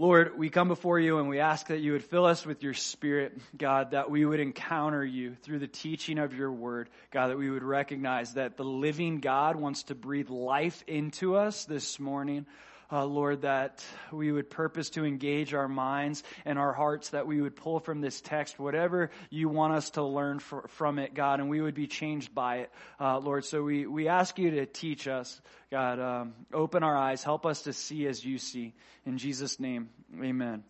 [0.00, 2.72] Lord, we come before you and we ask that you would fill us with your
[2.72, 6.88] spirit, God, that we would encounter you through the teaching of your word.
[7.10, 11.66] God, that we would recognize that the living God wants to breathe life into us
[11.66, 12.46] this morning
[12.92, 17.40] uh, Lord, that we would purpose to engage our minds and our hearts, that we
[17.40, 21.40] would pull from this text whatever you want us to learn for, from it, God,
[21.40, 22.70] and we would be changed by it,
[23.00, 23.44] uh, Lord.
[23.44, 26.00] So we, we ask you to teach us, God.
[26.00, 28.74] Um, open our eyes, help us to see as you see.
[29.06, 30.64] In Jesus' name, amen.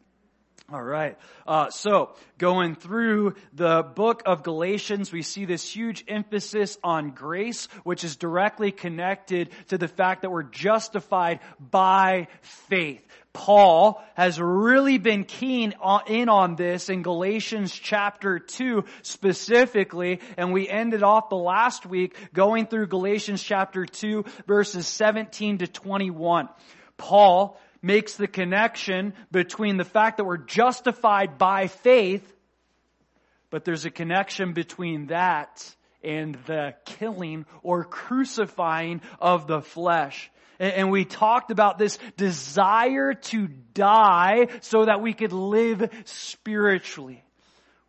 [0.73, 1.19] All right.
[1.49, 7.67] Uh, so going through the book of Galatians, we see this huge emphasis on grace,
[7.83, 13.05] which is directly connected to the fact that we're justified by faith.
[13.33, 20.53] Paul has really been keen on, in on this in Galatians chapter 2 specifically, and
[20.53, 26.49] we ended off the last week going through Galatians chapter 2 verses 17 to 21.
[26.97, 32.37] Paul makes the connection between the fact that we're justified by faith,
[33.51, 40.31] but there's a connection between that and the killing or crucifying of the flesh.
[40.59, 47.25] And we talked about this desire to die so that we could live spiritually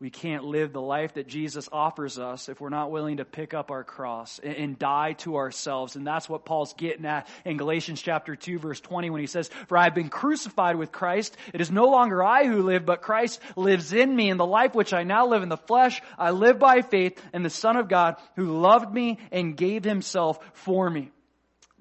[0.02, 3.54] we can't live the life that Jesus offers us if we're not willing to pick
[3.54, 5.96] up our cross and, and, die to ourselves.
[5.96, 9.52] And that's what Paul's getting at in Galatians chapter 2 verse 20 when he says,
[9.68, 11.38] For I have been crucified with Christ.
[11.54, 14.32] It is no longer I who live, but Christ lives in me.
[14.32, 17.44] And the life which I now live in the flesh, I live by faith in
[17.44, 21.12] the Son of God who loved me and gave himself for me.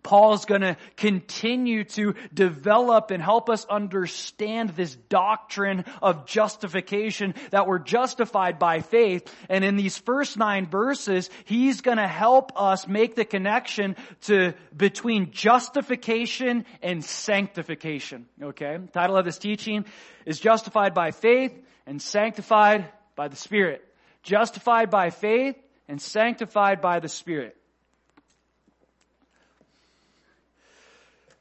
[0.03, 7.67] Paul's going to continue to develop and help us understand this doctrine of justification that
[7.67, 9.33] we're justified by faith.
[9.49, 14.55] And in these first nine verses, he's going to help us make the connection to
[14.77, 18.27] between justification and sanctification.
[18.43, 18.77] Okay?
[18.77, 19.85] The title of this teaching
[20.27, 21.53] is justified by faith
[21.87, 23.85] and sanctified by the Spirit.
[24.23, 25.57] Justified by faith
[25.89, 27.57] and sanctified by the Spirit.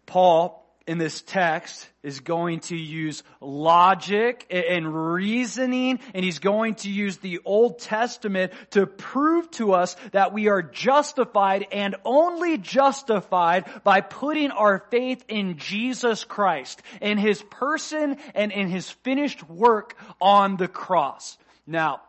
[0.10, 6.90] Paul in this text is going to use logic and reasoning and he's going to
[6.90, 13.66] use the Old Testament to prove to us that we are justified and only justified
[13.84, 19.96] by putting our faith in Jesus Christ, in his person and in his finished work
[20.20, 21.38] on the cross.
[21.68, 22.02] Now,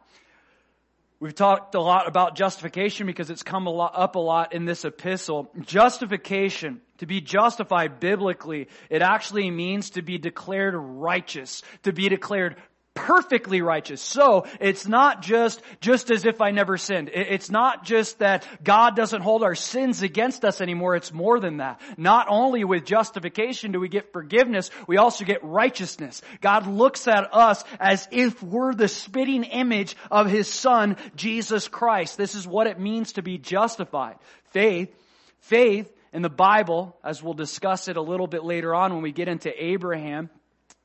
[1.20, 4.64] We've talked a lot about justification because it's come a lot, up a lot in
[4.64, 5.50] this epistle.
[5.60, 12.56] Justification, to be justified biblically, it actually means to be declared righteous, to be declared
[12.92, 14.02] perfectly righteous.
[14.02, 17.10] So it's not just, just as if I never sinned.
[17.14, 20.94] It's not just that God doesn't hold our sins against us anymore.
[20.94, 21.80] It's more than that.
[21.96, 26.20] Not only with justification do we get forgiveness, we also get righteousness.
[26.42, 32.18] God looks at us as if we're the spitting image of His Son, Jesus Christ.
[32.18, 34.16] This is what it means to be justified.
[34.50, 34.94] Faith,
[35.38, 39.12] faith in the Bible, as we'll discuss it a little bit later on when we
[39.12, 40.30] get into Abraham,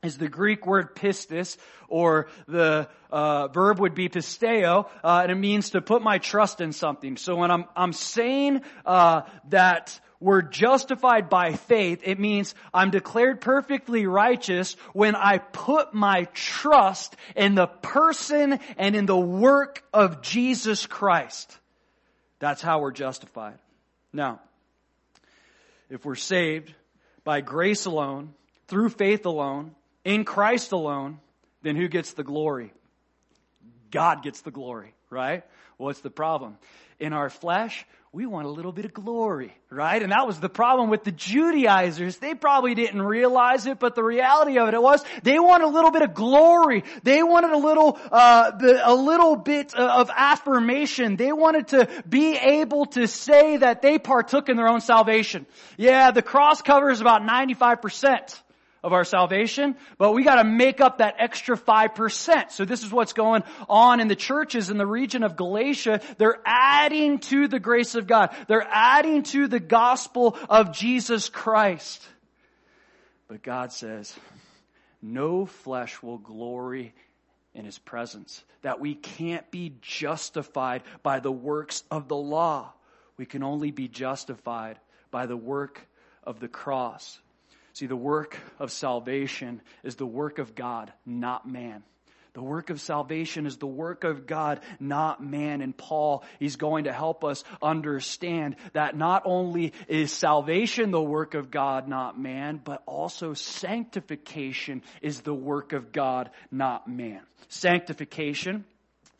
[0.02, 1.56] is the Greek word pistis,
[1.88, 6.60] or the uh, verb would be pisteo, uh, and it means to put my trust
[6.60, 7.16] in something.
[7.16, 13.40] So when I'm I'm saying uh, that we're justified by faith, it means I'm declared
[13.40, 20.22] perfectly righteous when I put my trust in the person and in the work of
[20.22, 21.58] Jesus Christ.
[22.38, 23.58] That's how we're justified.
[24.12, 24.40] Now,
[25.90, 26.74] if we're saved
[27.24, 28.34] by grace alone,
[28.68, 29.74] through faith alone,
[30.04, 31.18] in Christ alone,
[31.62, 32.72] then who gets the glory?
[33.90, 35.44] God gets the glory, right?
[35.76, 36.58] What's the problem?
[36.98, 40.02] In our flesh, we want a little bit of glory, right?
[40.02, 42.16] And that was the problem with the Judaizers.
[42.16, 45.90] They probably didn't realize it, but the reality of it, was they wanted a little
[45.90, 46.84] bit of glory.
[47.02, 48.52] They wanted a little, uh,
[48.84, 51.16] a little bit of affirmation.
[51.16, 55.46] They wanted to be able to say that they partook in their own salvation.
[55.76, 58.40] Yeah, the cross covers about 95%
[58.86, 62.52] of our salvation, but we gotta make up that extra 5%.
[62.52, 66.00] So this is what's going on in the churches in the region of Galatia.
[66.18, 68.32] They're adding to the grace of God.
[68.46, 72.00] They're adding to the gospel of Jesus Christ.
[73.26, 74.14] But God says,
[75.02, 76.94] no flesh will glory
[77.54, 78.44] in his presence.
[78.62, 82.72] That we can't be justified by the works of the law.
[83.16, 84.78] We can only be justified
[85.10, 85.80] by the work
[86.22, 87.18] of the cross.
[87.76, 91.82] See, the work of salvation is the work of God, not man.
[92.32, 95.60] The work of salvation is the work of God, not man.
[95.60, 101.34] And Paul, he's going to help us understand that not only is salvation the work
[101.34, 107.20] of God, not man, but also sanctification is the work of God, not man.
[107.48, 108.64] Sanctification,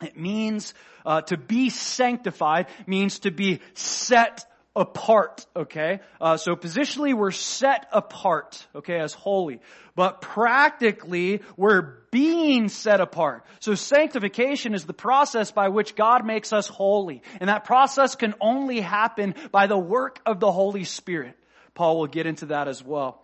[0.01, 0.73] it means
[1.05, 4.47] uh, to be sanctified means to be set
[4.77, 5.99] apart, okay?
[6.21, 9.59] Uh, so positionally we're set apart, okay, as holy.
[9.95, 13.43] But practically we're being set apart.
[13.59, 17.23] So sanctification is the process by which God makes us holy.
[17.41, 21.35] And that process can only happen by the work of the Holy Spirit.
[21.73, 23.23] Paul will get into that as well.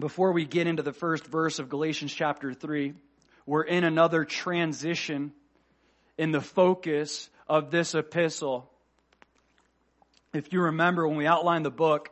[0.00, 2.94] Before we get into the first verse of Galatians chapter 3,
[3.44, 5.32] we're in another transition
[6.16, 8.70] in the focus of this epistle
[10.34, 12.10] if you remember when we outlined the book,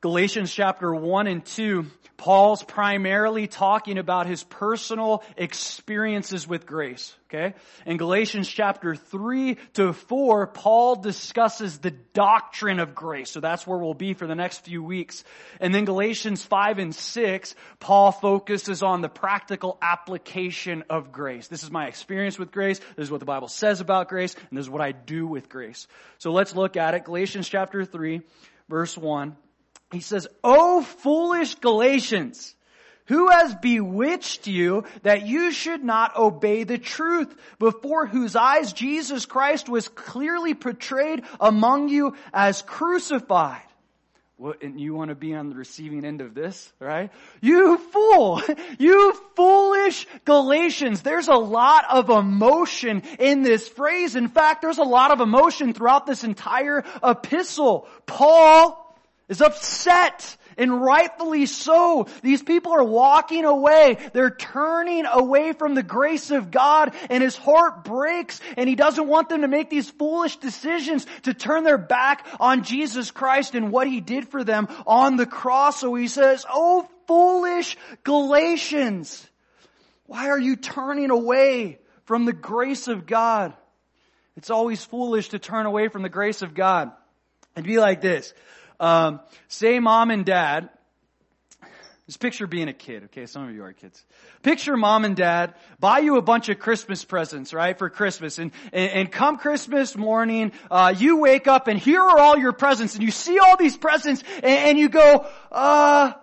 [0.00, 1.86] Galatians chapter 1 and 2,
[2.22, 7.16] Paul's primarily talking about his personal experiences with grace.
[7.28, 7.52] Okay?
[7.84, 13.32] In Galatians chapter 3 to 4, Paul discusses the doctrine of grace.
[13.32, 15.24] So that's where we'll be for the next few weeks.
[15.58, 21.48] And then Galatians 5 and 6, Paul focuses on the practical application of grace.
[21.48, 22.78] This is my experience with grace.
[22.94, 24.36] This is what the Bible says about grace.
[24.48, 25.88] And this is what I do with grace.
[26.18, 27.02] So let's look at it.
[27.02, 28.22] Galatians chapter 3,
[28.68, 29.34] verse 1.
[29.92, 32.54] He says, O foolish Galatians,
[33.06, 39.26] who has bewitched you that you should not obey the truth before whose eyes Jesus
[39.26, 43.60] Christ was clearly portrayed among you as crucified?
[44.60, 47.12] And you want to be on the receiving end of this, right?
[47.40, 48.42] You fool!
[48.78, 51.02] You foolish Galatians!
[51.02, 54.16] There's a lot of emotion in this phrase.
[54.16, 57.86] In fact, there's a lot of emotion throughout this entire epistle.
[58.06, 58.81] Paul
[59.28, 62.06] is upset and rightfully so.
[62.22, 63.98] These people are walking away.
[64.12, 69.08] They're turning away from the grace of God and his heart breaks and he doesn't
[69.08, 73.72] want them to make these foolish decisions to turn their back on Jesus Christ and
[73.72, 75.80] what he did for them on the cross.
[75.80, 79.28] So he says, Oh foolish Galatians,
[80.06, 83.54] why are you turning away from the grace of God?
[84.36, 86.92] It's always foolish to turn away from the grace of God.
[87.54, 88.32] and be like this.
[88.82, 90.68] Um, say mom and dad,
[92.06, 93.26] just picture being a kid, okay?
[93.26, 94.04] Some of you are kids.
[94.42, 98.38] Picture mom and dad buy you a bunch of Christmas presents, right, for Christmas.
[98.38, 102.52] And, and, and come Christmas morning, uh, you wake up and here are all your
[102.52, 106.14] presents and you see all these presents and, and you go, uh,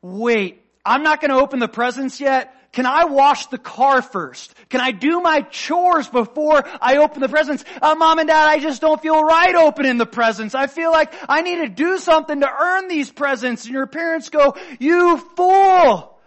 [0.00, 4.54] wait, I'm not gonna open the presents yet can I wash the car first?
[4.68, 7.64] Can I do my chores before I open the presents?
[7.82, 10.54] Uh, mom and dad, I just don't feel right opening the presents.
[10.54, 13.64] I feel like I need to do something to earn these presents.
[13.64, 16.20] And your parents go, you fool!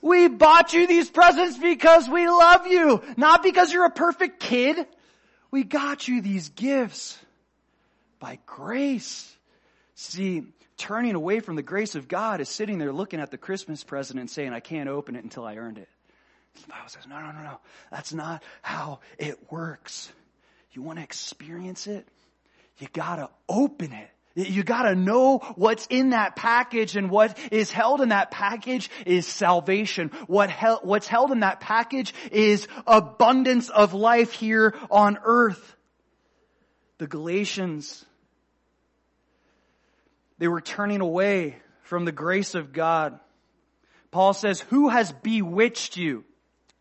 [0.00, 4.86] We bought you these presents because we love you, not because you're a perfect kid.
[5.50, 7.18] We got you these gifts
[8.18, 9.30] by grace.
[9.94, 10.44] See,
[10.78, 14.18] turning away from the grace of God is sitting there looking at the Christmas present
[14.18, 15.90] and saying, I can't open it until I earned it.
[16.62, 17.60] The Bible says, no, no, no, no.
[17.90, 20.12] That's not how it works.
[20.72, 22.06] You want to experience it?
[22.78, 24.10] You gotta open it.
[24.34, 29.26] You gotta know what's in that package and what is held in that package is
[29.26, 30.12] salvation.
[30.28, 35.74] What hel- what's held in that package is abundance of life here on earth.
[36.98, 38.04] The Galatians
[40.38, 43.18] they were turning away from the grace of God.
[44.10, 46.24] Paul says, who has bewitched you?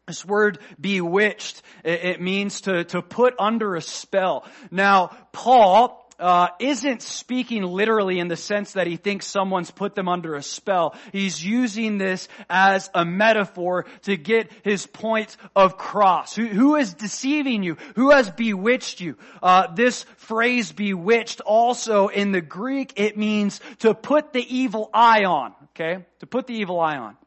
[0.07, 4.45] This word bewitched, it, means to, to put under a spell.
[4.71, 10.07] Now, Paul, uh, isn't speaking literally in the sense that he thinks someone's put them
[10.07, 10.95] under a spell.
[11.11, 16.33] He's using this as a metaphor to get his point of cross.
[16.33, 17.75] Who, who is deceiving you?
[17.95, 19.17] Who has bewitched you?
[19.43, 25.25] Uh, this phrase bewitched also in the Greek, it means to put the evil eye
[25.25, 25.53] on.
[25.71, 26.05] Okay?
[26.19, 27.17] To put the evil eye on.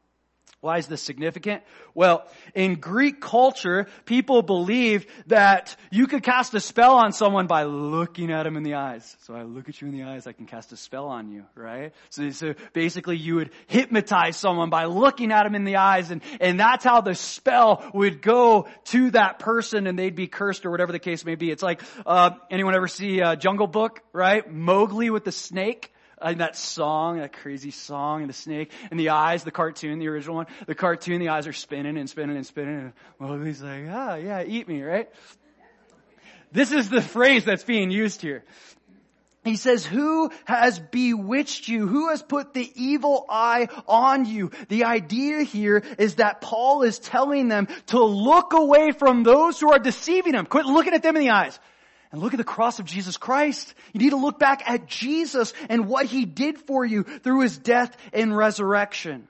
[0.63, 1.63] Why is this significant?
[1.95, 7.63] Well, in Greek culture, people believed that you could cast a spell on someone by
[7.63, 9.17] looking at them in the eyes.
[9.23, 11.47] So I look at you in the eyes, I can cast a spell on you,
[11.55, 11.95] right?
[12.11, 16.21] So, so basically you would hypnotize someone by looking at them in the eyes and,
[16.43, 20.71] and that's how the spell would go to that person and they'd be cursed or
[20.71, 21.51] whatever the case may be.
[21.51, 24.51] It's like, uh, anyone ever see uh, Jungle Book, right?
[24.53, 25.91] Mowgli with the snake?
[26.21, 30.37] That song, that crazy song, and the snake, and the eyes, the cartoon, the original
[30.37, 34.15] one, the cartoon, the eyes are spinning and spinning and spinning, and Mowgli's like, ah,
[34.17, 35.09] yeah, eat me, right?
[36.53, 38.45] This is the phrase that's being used here.
[39.43, 41.87] He says, who has bewitched you?
[41.87, 44.51] Who has put the evil eye on you?
[44.69, 49.73] The idea here is that Paul is telling them to look away from those who
[49.73, 50.45] are deceiving them.
[50.45, 51.59] Quit looking at them in the eyes.
[52.13, 53.73] And look at the cross of Jesus Christ.
[53.93, 57.57] You need to look back at Jesus and what he did for you through his
[57.57, 59.29] death and resurrection.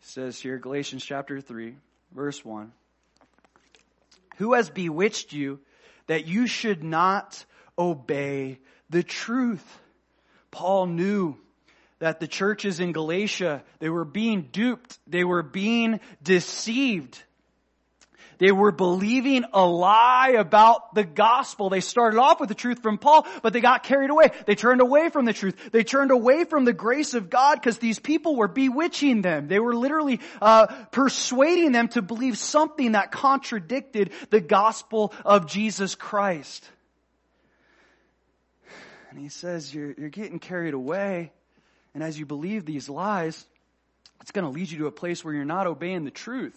[0.00, 1.74] It says here, Galatians chapter 3,
[2.14, 2.72] verse 1.
[4.36, 5.60] Who has bewitched you
[6.06, 7.44] that you should not
[7.78, 8.58] obey
[8.90, 9.64] the truth.
[10.50, 11.36] Paul knew
[11.98, 14.98] that the churches in Galatia, they were being duped.
[15.06, 17.22] They were being deceived.
[18.38, 21.70] They were believing a lie about the gospel.
[21.70, 24.30] They started off with the truth from Paul, but they got carried away.
[24.46, 25.70] They turned away from the truth.
[25.72, 29.48] They turned away from the grace of God because these people were bewitching them.
[29.48, 35.94] They were literally uh, persuading them to believe something that contradicted the gospel of Jesus
[35.96, 36.68] Christ.
[39.10, 41.32] And he says, you're, you're getting carried away.
[41.94, 43.44] And as you believe these lies,
[44.20, 46.56] it's going to lead you to a place where you're not obeying the truth.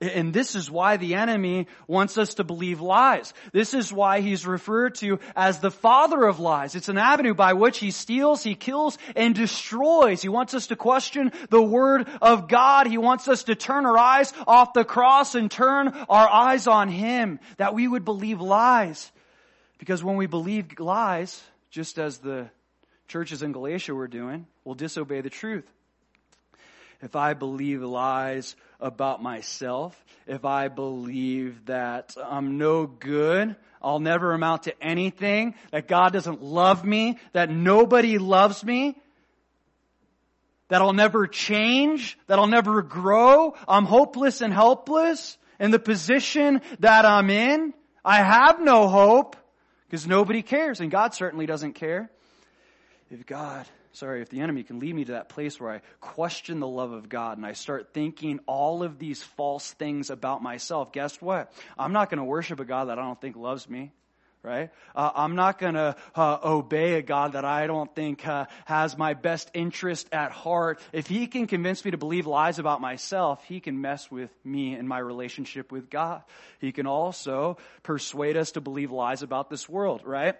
[0.00, 3.32] And this is why the enemy wants us to believe lies.
[3.52, 6.74] This is why he's referred to as the father of lies.
[6.74, 10.22] It's an avenue by which he steals, he kills, and destroys.
[10.22, 12.86] He wants us to question the word of God.
[12.86, 16.88] He wants us to turn our eyes off the cross and turn our eyes on
[16.88, 19.10] him, that we would believe lies.
[19.78, 22.48] Because when we believe lies, just as the
[23.08, 25.64] churches in Galatia were doing, we'll disobey the truth
[27.04, 29.94] if I believe lies about myself,
[30.26, 36.42] if I believe that I'm no good, I'll never amount to anything, that God doesn't
[36.42, 38.96] love me, that nobody loves me,
[40.68, 46.62] that I'll never change, that I'll never grow, I'm hopeless and helpless in the position
[46.80, 49.36] that I'm in, I have no hope,
[49.86, 52.10] because nobody cares, and God certainly doesn't care.
[53.10, 56.60] If God sorry, if the enemy can lead me to that place where I question
[56.60, 60.92] the love of God and I start thinking all of these false things about myself,
[60.92, 61.52] guess what?
[61.78, 63.92] I'm not going to worship a God that I don't think loves me.
[64.42, 64.70] Right?
[64.94, 68.98] Uh, I'm not going to uh, obey a God that I don't think uh, has
[68.98, 70.80] my best interest at heart.
[70.92, 74.74] If He can convince me to believe lies about myself, He can mess with me
[74.74, 76.24] and my relationship with God.
[76.58, 80.36] He can also persuade us to believe lies about this world, right?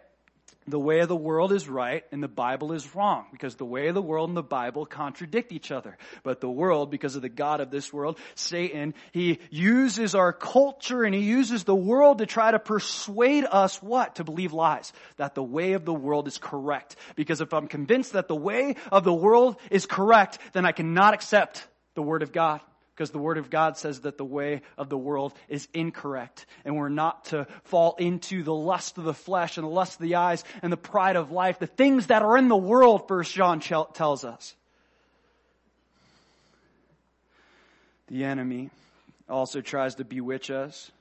[0.67, 3.89] The way of the world is right and the Bible is wrong because the way
[3.89, 5.97] of the world and the Bible contradict each other.
[6.23, 11.03] But the world, because of the God of this world, Satan, he uses our culture
[11.03, 14.17] and he uses the world to try to persuade us what?
[14.17, 14.93] To believe lies.
[15.17, 16.97] That the way of the world is correct.
[17.17, 21.15] Because if I'm convinced that the way of the world is correct, then I cannot
[21.15, 22.61] accept the Word of God
[22.95, 26.77] because the Word of God says that the way of the world is incorrect, and
[26.77, 30.15] we're not to fall into the lust of the flesh and the lust of the
[30.15, 33.59] eyes and the pride of life, the things that are in the world, First John
[33.59, 34.55] tells us.
[38.07, 38.71] The enemy
[39.29, 40.93] also tries to bewitch us,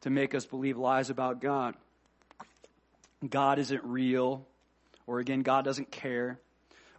[0.00, 1.76] to make us believe lies about God.
[3.28, 4.46] God isn't real,
[5.06, 6.40] or again, God doesn't care,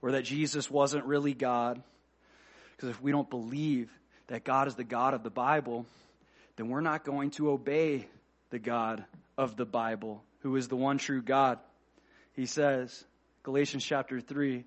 [0.02, 1.82] or that Jesus wasn't really God.
[2.78, 3.92] Because if we don't believe
[4.32, 5.86] that God is the God of the Bible,
[6.56, 8.08] then we're not going to obey
[8.50, 9.04] the God
[9.38, 11.60] of the Bible, who is the one true God.
[12.32, 13.04] He says,
[13.44, 14.64] Galatians chapter 3,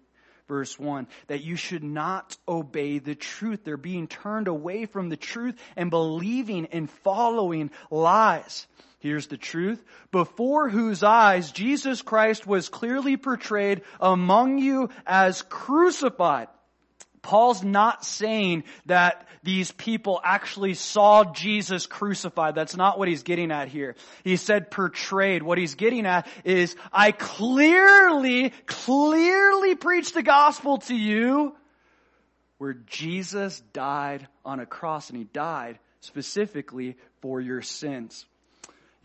[0.48, 3.64] verse 1, that you should not obey the truth.
[3.64, 8.66] They're being turned away from the truth and believing and following lies.
[8.98, 9.82] Here's the truth.
[10.12, 16.48] Before whose eyes Jesus Christ was clearly portrayed among you as crucified.
[17.24, 22.54] Paul's not saying that these people actually saw Jesus crucified.
[22.54, 23.96] That's not what he's getting at here.
[24.22, 25.42] He said portrayed.
[25.42, 31.56] What he's getting at is, I clearly, clearly preached the gospel to you
[32.58, 38.26] where Jesus died on a cross and he died specifically for your sins.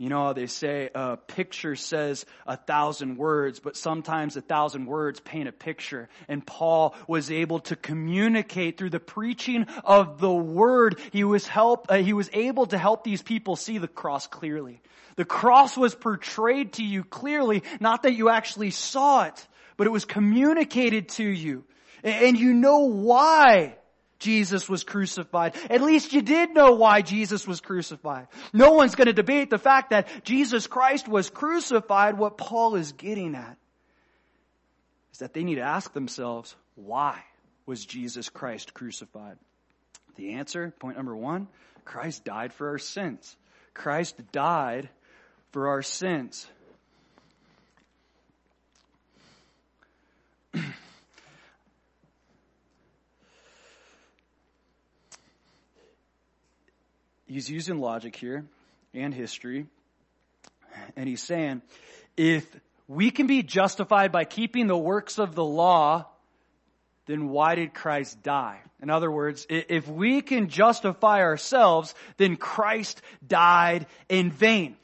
[0.00, 4.86] You know, how they say a picture says a thousand words, but sometimes a thousand
[4.86, 6.08] words paint a picture.
[6.26, 10.98] And Paul was able to communicate through the preaching of the word.
[11.12, 14.80] He was help, uh, he was able to help these people see the cross clearly.
[15.16, 19.90] The cross was portrayed to you clearly, not that you actually saw it, but it
[19.90, 21.64] was communicated to you.
[22.02, 23.76] And you know why
[24.20, 25.56] Jesus was crucified.
[25.68, 28.28] At least you did know why Jesus was crucified.
[28.52, 32.16] No one's going to debate the fact that Jesus Christ was crucified.
[32.16, 33.56] What Paul is getting at
[35.12, 37.18] is that they need to ask themselves, why
[37.66, 39.38] was Jesus Christ crucified?
[40.16, 41.48] The answer, point number one,
[41.84, 43.36] Christ died for our sins.
[43.72, 44.90] Christ died
[45.52, 46.46] for our sins.
[57.30, 58.44] He's using logic here
[58.92, 59.66] and history.
[60.96, 61.62] And he's saying,
[62.16, 62.44] if
[62.88, 66.06] we can be justified by keeping the works of the law,
[67.06, 68.60] then why did Christ die?
[68.82, 74.76] In other words, if we can justify ourselves, then Christ died in vain.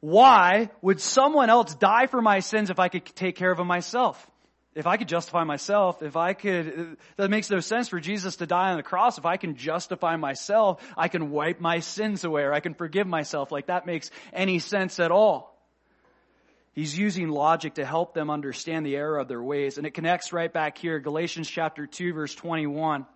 [0.00, 3.66] Why would someone else die for my sins if I could take care of them
[3.66, 4.30] myself?
[4.74, 8.46] If I could justify myself, if I could, that makes no sense for Jesus to
[8.46, 9.18] die on the cross.
[9.18, 13.08] If I can justify myself, I can wipe my sins away or I can forgive
[13.08, 13.50] myself.
[13.50, 15.50] Like that makes any sense at all.
[16.72, 19.76] He's using logic to help them understand the error of their ways.
[19.76, 23.06] And it connects right back here, Galatians chapter 2 verse 21.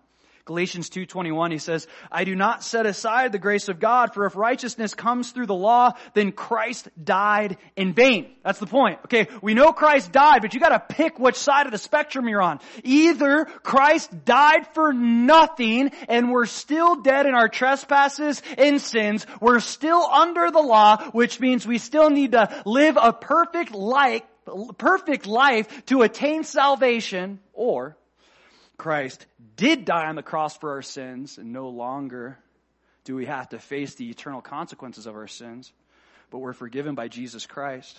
[0.45, 4.35] Galatians 2.21, he says, I do not set aside the grace of God, for if
[4.35, 8.35] righteousness comes through the law, then Christ died in vain.
[8.43, 8.99] That's the point.
[9.05, 12.43] Okay, we know Christ died, but you gotta pick which side of the spectrum you're
[12.43, 12.59] on.
[12.83, 19.59] Either Christ died for nothing, and we're still dead in our trespasses and sins, we're
[19.59, 24.21] still under the law, which means we still need to live a perfect life,
[24.77, 27.97] perfect life to attain salvation, or
[28.77, 32.37] Christ did die on the cross for our sins, and no longer
[33.03, 35.71] do we have to face the eternal consequences of our sins,
[36.31, 37.97] but we're forgiven by Jesus Christ.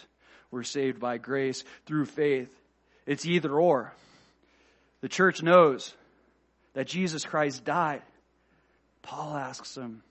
[0.50, 2.50] We're saved by grace through faith.
[3.06, 3.92] It's either or.
[5.00, 5.94] The church knows
[6.74, 8.02] that Jesus Christ died.
[9.02, 10.02] Paul asks them,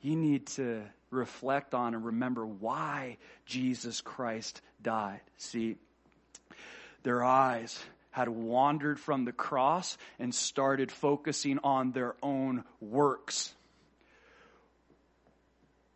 [0.00, 5.20] you need to reflect on and remember why Jesus Christ died.
[5.36, 5.76] See,
[7.02, 13.52] their eyes had wandered from the cross and started focusing on their own works.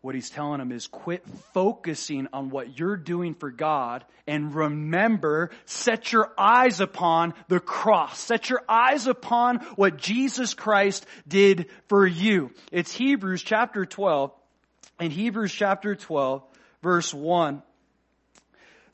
[0.00, 5.50] What he's telling them is quit focusing on what you're doing for God and remember,
[5.64, 8.18] set your eyes upon the cross.
[8.18, 12.50] Set your eyes upon what Jesus Christ did for you.
[12.70, 14.30] It's Hebrews chapter 12.
[15.00, 16.42] In Hebrews chapter 12,
[16.82, 17.62] verse 1.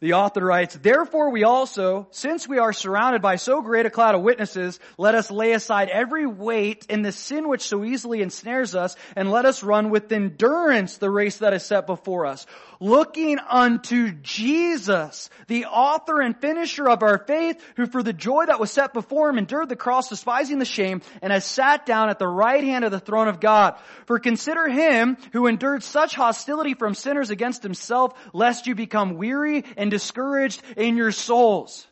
[0.00, 4.14] The author writes, Therefore we also, since we are surrounded by so great a cloud
[4.14, 8.74] of witnesses, let us lay aside every weight and the sin which so easily ensnares
[8.74, 12.46] us, and let us run with endurance the race that is set before us.
[12.82, 18.58] Looking unto Jesus, the author and finisher of our faith, who for the joy that
[18.58, 22.18] was set before him endured the cross, despising the shame, and has sat down at
[22.18, 23.78] the right hand of the throne of God.
[24.06, 29.62] For consider him who endured such hostility from sinners against himself, lest you become weary
[29.76, 31.86] and discouraged in your souls.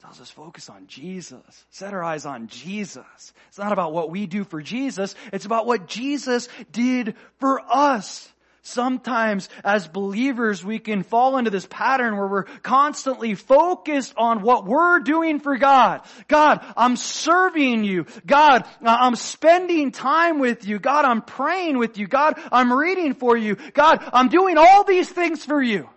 [0.00, 1.66] Tells us focus on Jesus.
[1.68, 3.32] Set our eyes on Jesus.
[3.48, 5.14] It's not about what we do for Jesus.
[5.30, 8.31] It's about what Jesus did for us.
[8.64, 14.64] Sometimes as believers we can fall into this pattern where we're constantly focused on what
[14.66, 16.02] we're doing for God.
[16.28, 18.06] God, I'm serving you.
[18.24, 20.78] God, I'm spending time with you.
[20.78, 22.06] God, I'm praying with you.
[22.06, 23.56] God, I'm reading for you.
[23.74, 25.88] God, I'm doing all these things for you.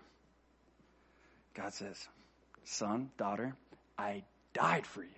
[1.54, 2.08] God says,
[2.64, 3.56] son, daughter,
[3.96, 4.24] I
[4.54, 5.10] died for you.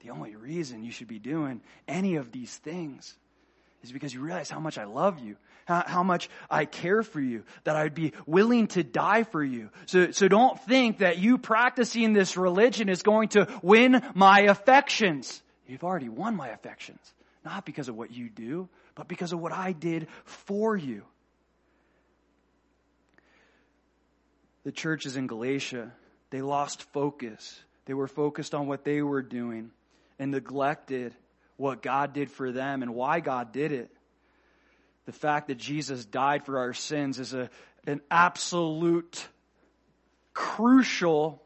[0.00, 3.14] The only reason you should be doing any of these things
[3.82, 7.20] is because you realize how much I love you, how, how, much I care for
[7.20, 9.70] you, that I'd be willing to die for you.
[9.86, 15.42] So, so don't think that you practicing this religion is going to win my affections.
[15.66, 17.00] You've already won my affections.
[17.44, 21.02] Not because of what you do, but because of what I did for you.
[24.64, 25.92] the churches in Galatia,
[26.30, 27.60] they lost focus.
[27.86, 29.70] They were focused on what they were doing
[30.18, 31.14] and neglected
[31.62, 33.88] what God did for them and why God did it.
[35.06, 37.50] The fact that Jesus died for our sins is a,
[37.86, 39.24] an absolute
[40.34, 41.40] crucial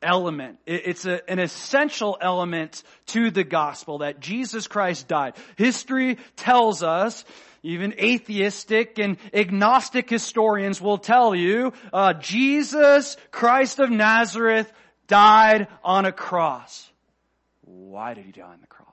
[0.00, 0.58] element.
[0.64, 5.34] It's a, an essential element to the gospel that Jesus Christ died.
[5.56, 7.26] History tells us
[7.62, 14.72] even atheistic and agnostic historians will tell you, uh, Jesus Christ of Nazareth
[15.08, 16.90] died on a cross.
[17.60, 18.87] Why did he die on the cross?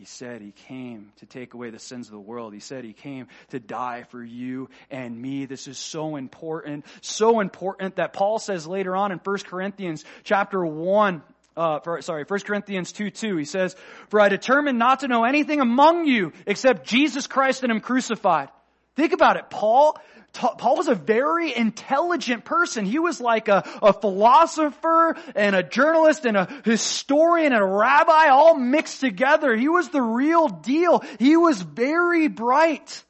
[0.00, 2.54] He said he came to take away the sins of the world.
[2.54, 5.44] He said he came to die for you and me.
[5.44, 10.64] This is so important, so important that Paul says later on in 1 Corinthians chapter
[10.64, 11.22] 1,
[11.54, 13.76] uh, for, sorry, 1 Corinthians 2, 2, he says,
[14.08, 18.48] For I determined not to know anything among you except Jesus Christ and Him crucified.
[18.96, 19.50] Think about it.
[19.50, 19.98] Paul,
[20.32, 22.84] Paul was a very intelligent person.
[22.84, 28.28] He was like a, a philosopher and a journalist and a historian and a rabbi
[28.28, 29.56] all mixed together.
[29.56, 31.02] He was the real deal.
[31.18, 33.04] He was very bright.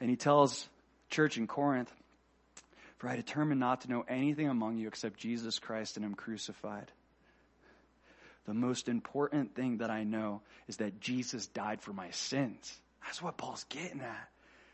[0.00, 0.68] And he tells
[1.10, 1.92] church in Corinth,
[2.98, 6.90] For I determined not to know anything among you except Jesus Christ and Him crucified.
[8.46, 12.76] The most important thing that I know is that Jesus died for my sins.
[13.04, 14.28] That's what Paul's getting at.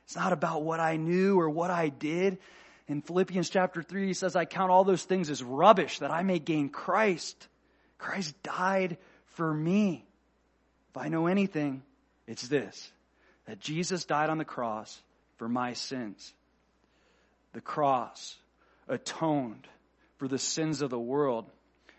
[0.08, 2.38] It's not about what I knew or what I did.
[2.86, 6.22] In Philippians chapter 3, he says, I count all those things as rubbish that I
[6.22, 7.46] may gain Christ.
[7.98, 10.06] Christ died for me.
[10.88, 11.82] If I know anything,
[12.26, 12.90] it's this
[13.44, 14.98] that Jesus died on the cross
[15.36, 16.32] for my sins.
[17.52, 18.34] The cross
[18.88, 19.68] atoned
[20.16, 21.44] for the sins of the world.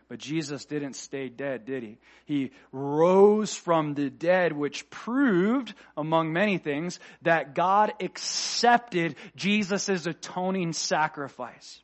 [0.09, 1.99] But Jesus didn't stay dead, did he?
[2.25, 10.73] He rose from the dead, which proved, among many things, that God accepted Jesus' atoning
[10.73, 11.79] sacrifice.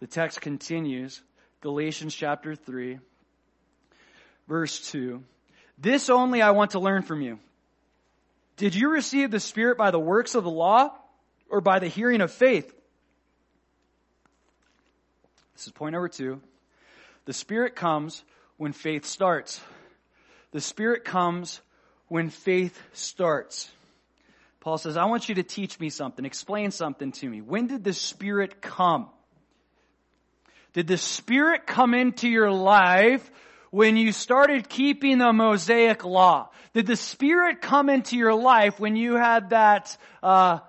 [0.00, 1.20] The text continues,
[1.60, 2.98] Galatians chapter 3,
[4.48, 5.22] verse 2.
[5.76, 7.38] This only I want to learn from you.
[8.56, 10.90] Did you receive the Spirit by the works of the law
[11.50, 12.74] or by the hearing of faith?
[15.54, 16.40] This is point number two.
[17.24, 18.24] The Spirit comes
[18.56, 19.60] when faith starts.
[20.52, 21.60] The Spirit comes
[22.08, 23.70] when faith starts.
[24.60, 27.40] Paul says, I want you to teach me something, explain something to me.
[27.40, 29.08] When did the Spirit come?
[30.72, 33.28] Did the Spirit come into your life
[33.70, 36.50] when you started keeping the Mosaic law?
[36.74, 40.60] Did the Spirit come into your life when you had that, uh,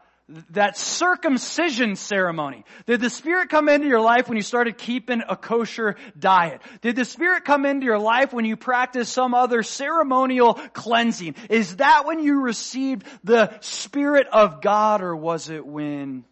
[0.51, 2.65] that circumcision ceremony?
[2.85, 6.61] Did the Spirit come into your life when you started keeping a kosher diet?
[6.81, 11.35] Did the Spirit come into your life when you practiced some other ceremonial cleansing?
[11.49, 16.25] Is that when you received the Spirit of God or was it when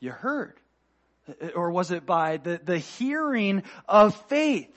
[0.00, 0.54] you heard?
[1.54, 4.74] Or was it by the, the hearing of faith?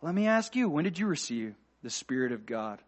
[0.00, 2.78] Let me ask you, when did you receive the Spirit of God?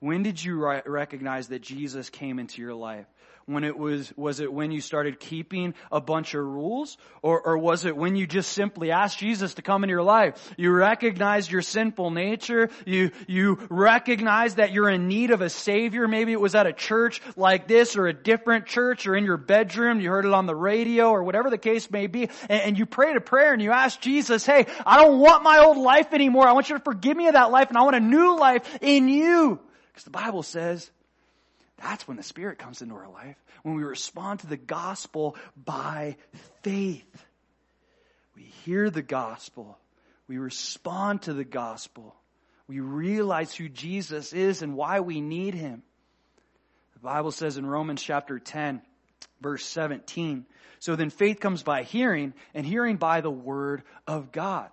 [0.00, 3.06] When did you recognize that Jesus came into your life?
[3.48, 6.98] When it was, was it when you started keeping a bunch of rules?
[7.22, 10.54] Or, or was it when you just simply asked Jesus to come into your life?
[10.58, 12.68] You recognized your sinful nature.
[12.84, 16.06] You, you recognized that you're in need of a savior.
[16.06, 19.38] Maybe it was at a church like this or a different church or in your
[19.38, 20.00] bedroom.
[20.00, 22.28] You heard it on the radio or whatever the case may be.
[22.50, 25.60] And, and you prayed a prayer and you asked Jesus, hey, I don't want my
[25.60, 26.46] old life anymore.
[26.46, 28.78] I want you to forgive me of that life and I want a new life
[28.82, 29.58] in you.
[29.90, 30.90] Because the Bible says
[31.80, 33.36] that's when the Spirit comes into our life.
[33.62, 36.16] When we respond to the gospel by
[36.62, 37.24] faith.
[38.36, 39.78] We hear the gospel.
[40.26, 42.14] We respond to the gospel.
[42.66, 45.82] We realize who Jesus is and why we need him.
[46.94, 48.82] The Bible says in Romans chapter 10,
[49.40, 50.46] verse 17,
[50.80, 54.70] so then faith comes by hearing, and hearing by the word of God.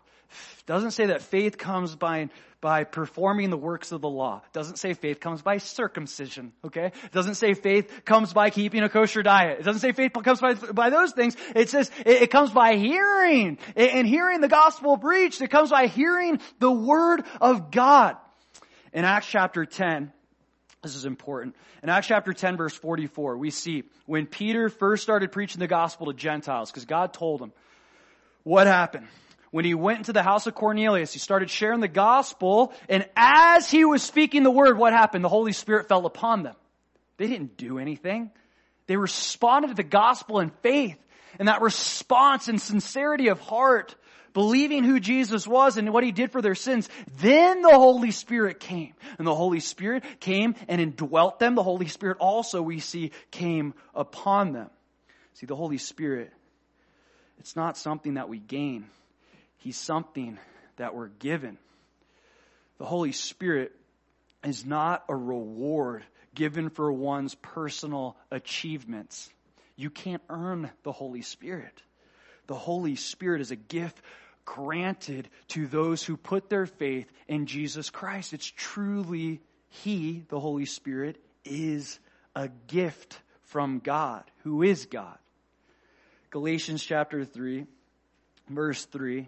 [0.59, 2.29] It doesn't say that faith comes by
[2.65, 4.41] by performing the works of the law.
[4.43, 6.87] It doesn't say faith comes by circumcision, okay?
[6.87, 9.59] It doesn't say faith comes by keeping a kosher diet.
[9.59, 11.37] It doesn't say faith comes by, by those things.
[11.55, 15.41] It says it, it comes by hearing and hearing the gospel preached.
[15.41, 18.17] It comes by hearing the word of God.
[18.93, 20.11] In Acts chapter 10,
[20.81, 21.55] this is important.
[21.83, 26.07] In Acts chapter 10 verse 44, we see when Peter first started preaching the gospel
[26.07, 27.53] to Gentiles, because God told him,
[28.41, 29.05] what happened?
[29.55, 33.71] When he went into the house of Cornelius, he started sharing the gospel, and as
[33.71, 35.23] he was speaking the word, what happened?
[35.23, 36.55] The Holy Spirit fell upon them.
[37.15, 38.31] They didn't do anything.
[38.87, 40.97] They responded to the gospel in faith,
[41.39, 43.95] and that response and sincerity of heart,
[44.33, 46.89] believing who Jesus was and what he did for their sins,
[47.21, 48.93] then the Holy Spirit came.
[49.17, 51.55] And the Holy Spirit came and indwelt them.
[51.55, 54.69] The Holy Spirit also, we see, came upon them.
[55.35, 56.33] See, the Holy Spirit,
[57.39, 58.87] it's not something that we gain.
[59.65, 60.37] He's something
[60.75, 61.57] that we're given.
[62.77, 63.71] The Holy Spirit
[64.43, 66.03] is not a reward
[66.35, 69.27] given for one's personal achievements.
[69.75, 71.81] You can't earn the Holy Spirit.
[72.45, 73.99] The Holy Spirit is a gift
[74.45, 78.33] granted to those who put their faith in Jesus Christ.
[78.33, 81.99] It's truly He, the Holy Spirit, is
[82.35, 85.17] a gift from God, who is God.
[86.29, 87.65] Galatians chapter 3,
[88.47, 89.27] verse 3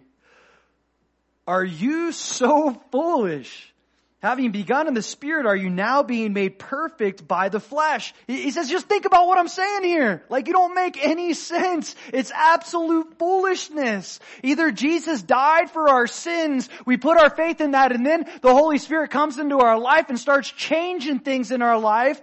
[1.48, 3.74] are you so foolish?
[4.20, 8.16] Having begun in the spirit, are you now being made perfect by the flesh?
[8.26, 10.24] He says, just think about what I'm saying here.
[10.28, 11.96] Like you don't make any sense.
[12.12, 14.20] It's absolute foolishness.
[14.42, 18.54] Either Jesus died for our sins, we put our faith in that, and then the
[18.54, 22.20] Holy Spirit comes into our life and starts changing things in our life,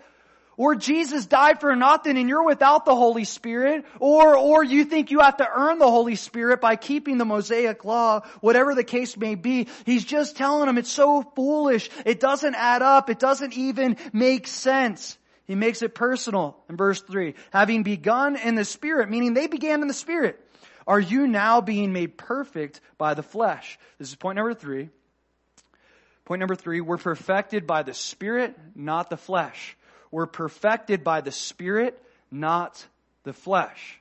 [0.57, 3.85] or Jesus died for nothing and you're without the Holy Spirit.
[3.99, 7.85] Or, or you think you have to earn the Holy Spirit by keeping the Mosaic
[7.85, 9.69] law, whatever the case may be.
[9.85, 11.91] He's just telling them it's so foolish.
[12.05, 13.11] It doesn't add up.
[13.11, 15.19] It doesn't even make sense.
[15.47, 17.35] He makes it personal in verse three.
[17.53, 20.41] Having begun in the Spirit, meaning they began in the Spirit.
[20.87, 23.79] Are you now being made perfect by the flesh?
[23.99, 24.91] This is point number three.
[26.25, 29.77] Point number three, we're perfected by the Spirit, not the flesh.
[30.15, 32.01] Were perfected by the Spirit,
[32.31, 32.87] not
[33.25, 34.01] the flesh.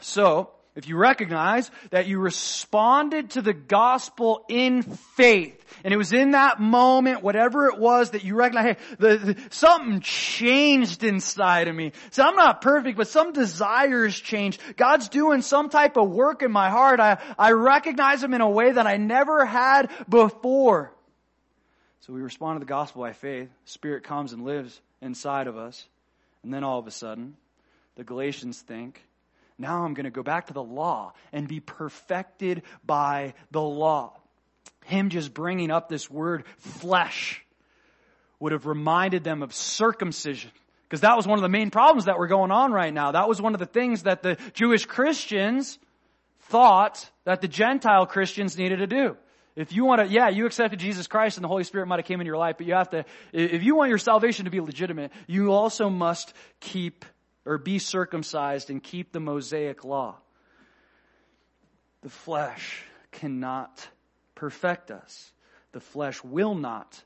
[0.00, 0.48] So,
[0.80, 6.30] if you recognize that you responded to the gospel in faith, and it was in
[6.30, 11.76] that moment, whatever it was, that you recognize, hey, the, the, something changed inside of
[11.76, 11.92] me.
[12.12, 14.58] So I'm not perfect, but some desires changed.
[14.78, 16.98] God's doing some type of work in my heart.
[16.98, 20.94] I, I recognize Him in a way that I never had before.
[22.06, 23.50] So we respond to the gospel by faith.
[23.66, 25.86] Spirit comes and lives inside of us.
[26.42, 27.36] And then all of a sudden,
[27.96, 29.04] the Galatians think,
[29.60, 34.16] now I'm going to go back to the law and be perfected by the law.
[34.84, 37.44] Him just bringing up this word flesh
[38.40, 40.50] would have reminded them of circumcision.
[40.88, 43.12] Because that was one of the main problems that were going on right now.
[43.12, 45.78] That was one of the things that the Jewish Christians
[46.48, 49.16] thought that the Gentile Christians needed to do.
[49.54, 52.06] If you want to, yeah, you accepted Jesus Christ and the Holy Spirit might have
[52.06, 54.60] came in your life, but you have to, if you want your salvation to be
[54.60, 57.04] legitimate, you also must keep
[57.44, 60.16] or be circumcised and keep the Mosaic law.
[62.02, 63.88] The flesh cannot
[64.34, 65.32] perfect us.
[65.72, 67.02] The flesh will not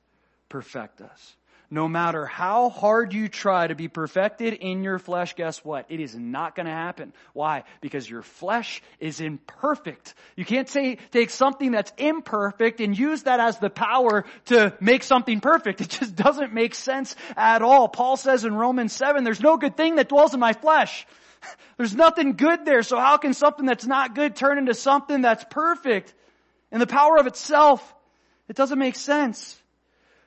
[0.49, 1.37] perfect us.
[1.75, 5.87] No matter how hard you try to be perfected in your flesh, guess what?
[5.89, 7.13] It is not going to happen.
[7.33, 7.65] Why?
[7.81, 10.15] Because your flesh is imperfect.
[10.37, 15.03] You can't say, take something that's imperfect and use that as the power to make
[15.03, 15.81] something perfect.
[15.81, 17.89] It just doesn't make sense at all.
[17.89, 21.09] Paul says in Romans 7, there's no good thing that dwells in my flesh.
[21.77, 25.45] There's nothing good there, so how can something that's not good turn into something that's
[25.51, 26.15] perfect?
[26.71, 27.83] In the power of itself,
[28.49, 29.61] it doesn't make sense.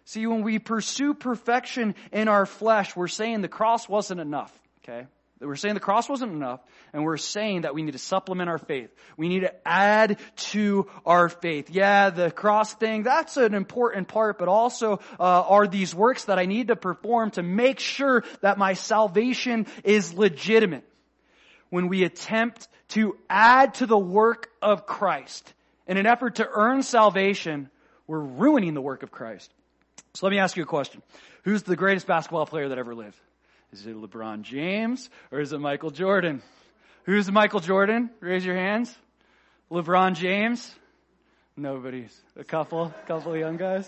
[0.07, 5.05] See, when we pursue perfection in our flesh, we're saying the cross wasn't enough, okay?
[5.41, 6.61] We're saying the cross wasn't enough,
[6.93, 8.89] and we're saying that we need to supplement our faith.
[9.17, 10.17] We need to add
[10.51, 11.69] to our faith.
[11.69, 16.39] Yeah, the cross thing, that's an important part, but also uh, are these works that
[16.39, 20.85] I need to perform to make sure that my salvation is legitimate.
[21.69, 25.53] When we attempt to add to the work of Christ
[25.85, 27.69] in an effort to earn salvation,
[28.07, 29.53] we're ruining the work of Christ.
[30.17, 31.03] So let me ask you a question.
[31.43, 33.19] Who's the greatest basketball player that ever lived?
[33.71, 36.41] Is it LeBron James or is it Michael Jordan?
[37.03, 38.09] Who's Michael Jordan?
[38.19, 38.97] Raise your hands.
[39.69, 40.73] LeBron James?
[41.55, 42.19] Nobody's.
[42.35, 43.87] A couple, a couple of young guys.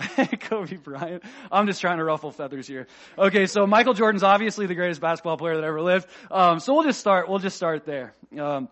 [0.40, 1.24] Kobe Bryant.
[1.52, 2.86] I'm just trying to ruffle feathers here.
[3.18, 6.08] Okay, so Michael Jordan's obviously the greatest basketball player that ever lived.
[6.30, 7.28] Um, so we'll just start.
[7.28, 8.14] We'll just start there.
[8.38, 8.70] Um,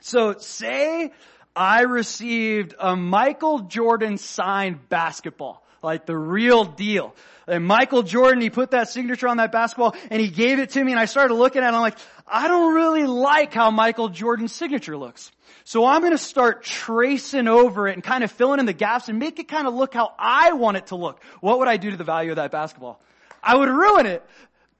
[0.00, 1.10] so say
[1.56, 5.62] I received a Michael Jordan signed basketball.
[5.82, 7.14] Like the real deal.
[7.46, 10.82] And Michael Jordan, he put that signature on that basketball and he gave it to
[10.82, 13.70] me and I started looking at it and I'm like, I don't really like how
[13.70, 15.30] Michael Jordan's signature looks.
[15.64, 19.18] So I'm gonna start tracing over it and kind of filling in the gaps and
[19.18, 21.20] make it kind of look how I want it to look.
[21.42, 22.98] What would I do to the value of that basketball?
[23.42, 24.24] I would ruin it.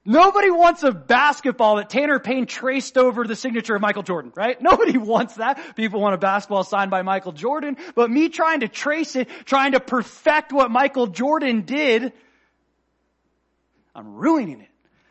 [0.05, 4.61] Nobody wants a basketball that Tanner Payne traced over the signature of Michael Jordan, right?
[4.61, 5.75] Nobody wants that.
[5.75, 9.71] People want a basketball signed by Michael Jordan, but me trying to trace it, trying
[9.71, 12.13] to perfect what Michael Jordan did,
[13.95, 14.69] I'm ruining it.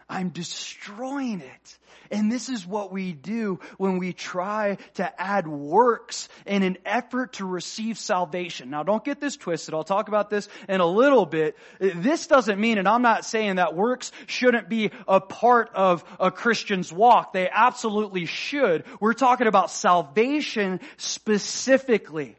[0.09, 1.79] I'm destroying it.
[2.11, 7.35] And this is what we do when we try to add works in an effort
[7.35, 8.71] to receive salvation.
[8.71, 9.75] Now don't get this twisted.
[9.75, 11.57] I'll talk about this in a little bit.
[11.79, 16.31] This doesn't mean, and I'm not saying that works shouldn't be a part of a
[16.31, 17.33] Christian's walk.
[17.33, 18.85] They absolutely should.
[19.01, 22.37] We're talking about salvation specifically.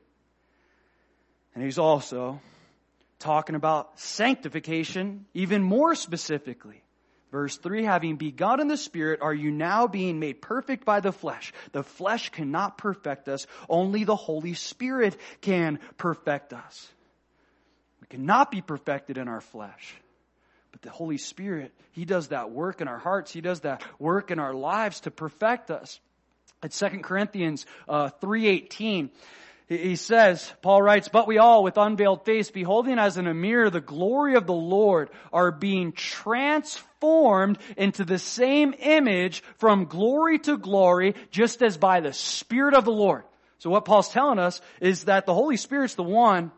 [1.54, 2.41] And he's also
[3.19, 6.85] talking about sanctification even more specifically.
[7.31, 11.11] Verse 3, having begun in the Spirit, are you now being made perfect by the
[11.11, 11.51] flesh?
[11.71, 13.47] The flesh cannot perfect us.
[13.67, 16.88] Only the Holy Spirit can perfect us.
[18.01, 19.95] We cannot be perfected in our flesh.
[20.71, 23.31] But the Holy Spirit, He does that work in our hearts.
[23.31, 25.99] He does that work in our lives to perfect us.
[26.61, 29.09] At 2 Corinthians uh, 3.18,
[29.67, 33.69] he says, Paul writes, but we all with unveiled face, beholding as in a mirror
[33.69, 40.58] the glory of the Lord, are being transformed into the same image from glory to
[40.58, 43.23] glory, just as by the Spirit of the Lord.
[43.58, 46.51] So what Paul's telling us is that the Holy Spirit's the one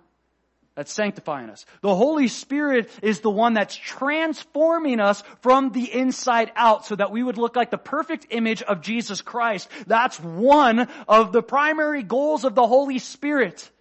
[0.78, 1.66] that's sanctifying us.
[1.82, 7.10] The Holy Spirit is the one that's transforming us from the inside out so that
[7.10, 9.70] we would look like the perfect image of Jesus Christ.
[9.88, 13.72] That's one of the primary goals of the Holy Spirit.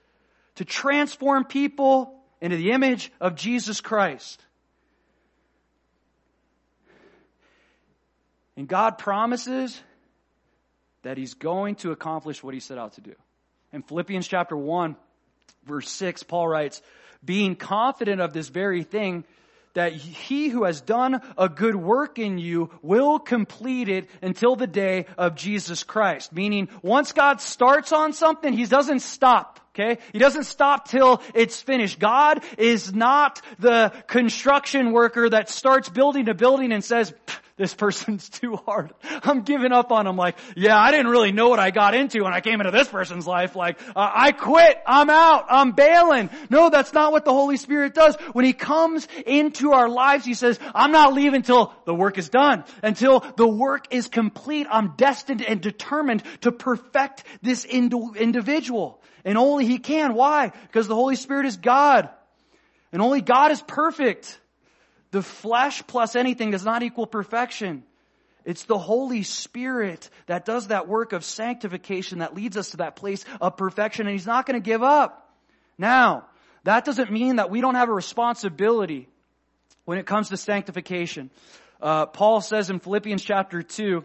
[0.55, 4.43] To transform people into the image of Jesus Christ.
[8.57, 9.79] And God promises
[11.03, 13.13] that He's going to accomplish what He set out to do.
[13.71, 14.97] In Philippians chapter 1,
[15.67, 16.81] Verse 6, Paul writes,
[17.25, 19.25] being confident of this very thing,
[19.75, 24.67] that he who has done a good work in you will complete it until the
[24.67, 26.33] day of Jesus Christ.
[26.33, 29.61] Meaning, once God starts on something, he doesn't stop.
[29.75, 30.01] Okay?
[30.13, 31.99] He doesn't stop till it's finished.
[31.99, 37.13] God is not the construction worker that starts building a building and says,
[37.57, 38.93] this person's too hard.
[39.03, 42.23] I'm giving up on them like, yeah, I didn't really know what I got into
[42.25, 43.57] when I came into this person's life.
[43.57, 44.79] Like, uh, I quit.
[44.87, 45.47] I'm out.
[45.49, 46.31] I'm bailing.
[46.51, 48.17] No, that's not what the Holy Spirit does.
[48.33, 52.29] When He comes into our lives, He says, I'm not leaving until the work is
[52.29, 52.65] done.
[52.83, 54.67] Until the work is complete.
[54.71, 59.01] I'm destined and determined to perfect this individual.
[59.25, 60.15] And only He can.
[60.15, 60.53] Why?
[60.67, 62.11] Because the Holy Spirit is God.
[62.93, 64.39] And only God is perfect.
[65.17, 67.85] The flesh plus anything does not equal perfection.
[68.45, 72.97] It's the Holy Spirit that does that work of sanctification that leads us to that
[72.97, 75.35] place of perfection and He's not going to give up.
[75.79, 76.27] Now,
[76.65, 79.09] that doesn't mean that we don't have a responsibility
[79.87, 81.31] when it comes to sanctification.
[81.81, 84.05] Uh, Paul says in Philippians chapter 2,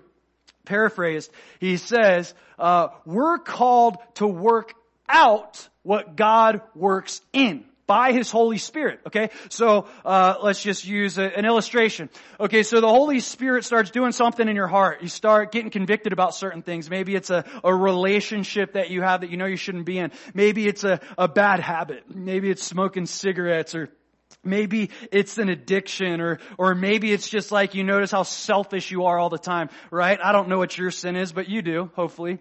[0.64, 4.76] paraphrased, he says, uh, we're called to work
[5.10, 9.02] out what God works in by His Holy Spirit.
[9.08, 12.10] Okay, so uh, let's just use a, an illustration.
[12.40, 15.02] Okay, so the Holy Spirit starts doing something in your heart.
[15.02, 16.90] You start getting convicted about certain things.
[16.90, 20.14] Maybe it's a, a relationship that you have that you know you shouldn't be in.
[20.34, 22.06] Maybe it's a, a bad habit.
[22.08, 23.90] Maybe it's smoking cigarettes or
[24.44, 29.04] Maybe it's an addiction or, or maybe it's just like you notice how selfish you
[29.06, 30.18] are all the time, right?
[30.24, 32.40] I don't know what your sin is, but you do, hopefully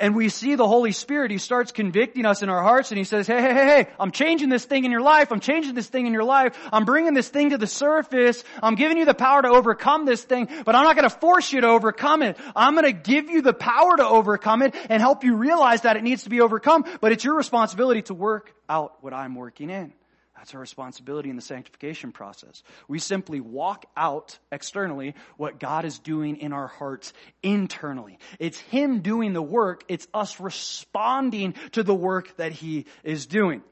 [0.00, 3.04] and we see the Holy Spirit, He starts convicting us in our hearts and He
[3.04, 5.30] says, hey, hey, hey, hey, I'm changing this thing in your life.
[5.30, 6.56] I'm changing this thing in your life.
[6.72, 8.42] I'm bringing this thing to the surface.
[8.62, 11.52] I'm giving you the power to overcome this thing, but I'm not going to force
[11.52, 12.38] you to overcome it.
[12.56, 15.96] I'm going to give you the power to overcome it and help you realize that
[15.96, 19.70] it needs to be overcome, but it's your responsibility to work out what I'm working
[19.70, 19.92] in.
[20.40, 22.62] That's our responsibility in the sanctification process.
[22.88, 28.18] We simply walk out externally what God is doing in our hearts internally.
[28.38, 29.84] It's Him doing the work.
[29.86, 33.62] It's us responding to the work that He is doing.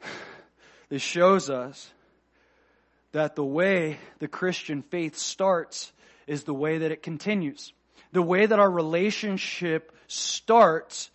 [0.88, 1.90] This shows us
[3.12, 5.92] that the way the Christian faith starts
[6.26, 7.72] is the way that it continues.
[8.12, 11.10] The way that our relationship starts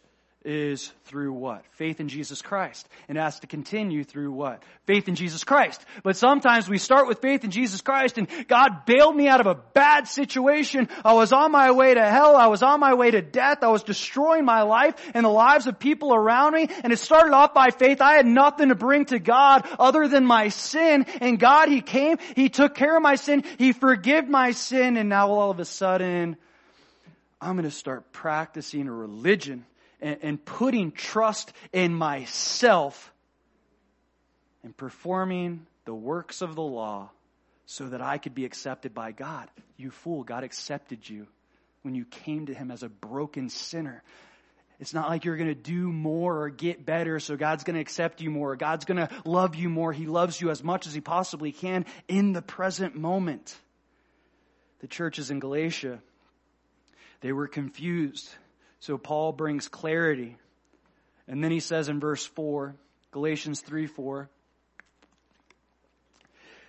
[0.47, 1.65] is through what?
[1.71, 2.87] Faith in Jesus Christ.
[3.09, 4.63] And it has to continue through what?
[4.85, 5.83] Faith in Jesus Christ.
[6.03, 9.47] But sometimes we start with faith in Jesus Christ and God bailed me out of
[9.47, 10.87] a bad situation.
[11.03, 12.37] I was on my way to hell.
[12.37, 13.57] I was on my way to death.
[13.61, 16.69] I was destroying my life and the lives of people around me.
[16.81, 17.99] And it started off by faith.
[17.99, 21.05] I had nothing to bring to God other than my sin.
[21.19, 22.19] And God, He came.
[22.37, 23.43] He took care of my sin.
[23.57, 24.95] He forgave my sin.
[24.95, 26.37] And now all of a sudden,
[27.41, 29.65] I'm going to start practicing a religion
[30.01, 33.11] and, and putting trust in myself
[34.63, 37.09] and performing the works of the law
[37.65, 39.49] so that I could be accepted by God.
[39.77, 41.27] You fool, God accepted you
[41.81, 44.03] when you came to Him as a broken sinner.
[44.79, 47.81] It's not like you're going to do more or get better, so God's going to
[47.81, 48.55] accept you more.
[48.55, 49.91] God's going to love you more.
[49.91, 53.57] He loves you as much as He possibly can in the present moment.
[54.79, 55.99] The churches in Galatia,
[57.21, 58.29] they were confused.
[58.79, 60.37] So Paul brings clarity.
[61.27, 62.75] And then he says in verse 4,
[63.11, 64.29] Galatians 3 4,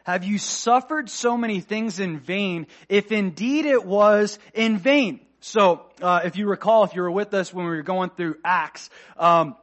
[0.04, 5.20] Have you suffered so many things in vain, if indeed it was in vain?
[5.40, 8.36] So, uh, if you recall, if you were with us when we were going through
[8.44, 9.54] Acts, um,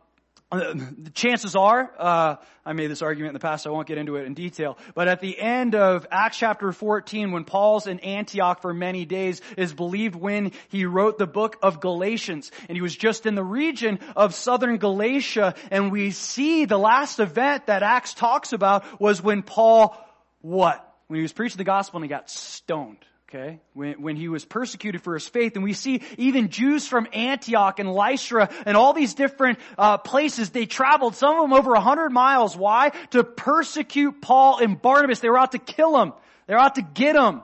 [0.56, 3.98] the chances are, uh, I made this argument in the past, so I won't get
[3.98, 8.00] into it in detail, but at the end of Acts chapter 14, when Paul's in
[8.00, 12.82] Antioch for many days, is believed when he wrote the book of Galatians, and he
[12.82, 17.84] was just in the region of southern Galatia, and we see the last event that
[17.84, 19.98] Acts talks about was when Paul,
[20.42, 20.82] what?
[21.08, 24.46] When he was preaching the gospel and he got stoned okay, when, when he was
[24.46, 25.56] persecuted for his faith.
[25.56, 30.52] And we see even Jews from Antioch and Lystra and all these different uh, places,
[30.52, 32.56] they traveled, some of them over a hundred miles.
[32.56, 32.92] Why?
[33.12, 35.20] To persecute Paul and Barnabas.
[35.20, 36.14] They were out to kill him.
[36.48, 37.42] They were out to get him.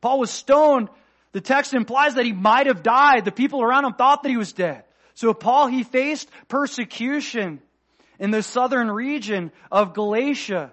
[0.00, 0.88] Paul was stoned.
[1.32, 3.24] The text implies that he might have died.
[3.24, 4.84] The people around him thought that he was dead.
[5.14, 7.60] So Paul, he faced persecution
[8.18, 10.72] in the southern region of Galatia.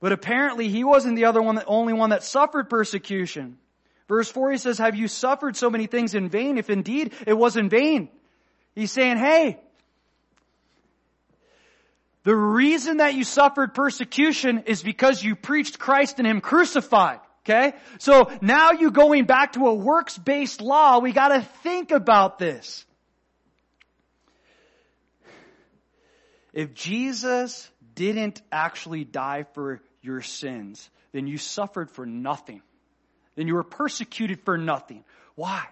[0.00, 3.58] But apparently he wasn't the other one, the only one that suffered persecution.
[4.08, 7.32] Verse 4 he says, have you suffered so many things in vain if indeed it
[7.32, 8.10] was in vain?
[8.74, 9.60] He's saying, hey,
[12.24, 17.20] the reason that you suffered persecution is because you preached Christ and Him crucified.
[17.44, 17.74] Okay?
[17.98, 22.84] So now you going back to a works-based law, we gotta think about this.
[26.54, 32.62] If Jesus didn't actually die for your sins, then you suffered for nothing.
[33.36, 35.04] Then you were persecuted for nothing.
[35.34, 35.64] Why?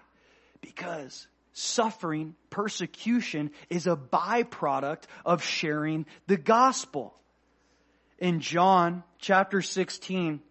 [0.61, 7.13] Because suffering, persecution is a byproduct of sharing the gospel.
[8.19, 10.41] In John chapter 16,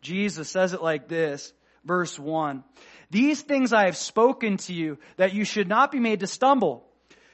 [0.00, 1.52] Jesus says it like this,
[1.84, 2.64] verse 1.
[3.10, 6.86] These things I have spoken to you that you should not be made to stumble.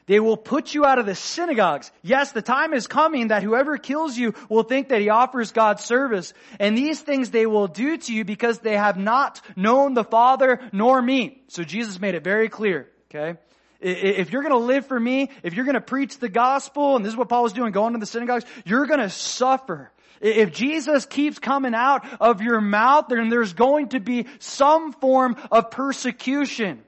[0.09, 1.93] They will put you out of the synagogues.
[2.03, 5.81] Yes, the time is coming that whoever kills you will think that he offers God
[5.81, 6.33] service.
[6.59, 10.61] And these things they will do to you because they have not known the Father
[10.73, 11.43] nor me.
[11.49, 13.39] So Jesus made it very clear, okay?
[13.81, 17.17] If you're gonna live for me, if you're gonna preach the gospel, and this is
[17.17, 19.93] what Paul was doing, going to the synagogues, you're gonna suffer.
[20.21, 25.37] If Jesus keeps coming out of your mouth, then there's going to be some form
[25.53, 26.83] of persecution.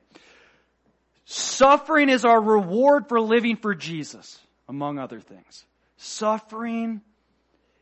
[1.32, 5.64] Suffering is our reward for living for Jesus, among other things.
[5.96, 7.02] Suffering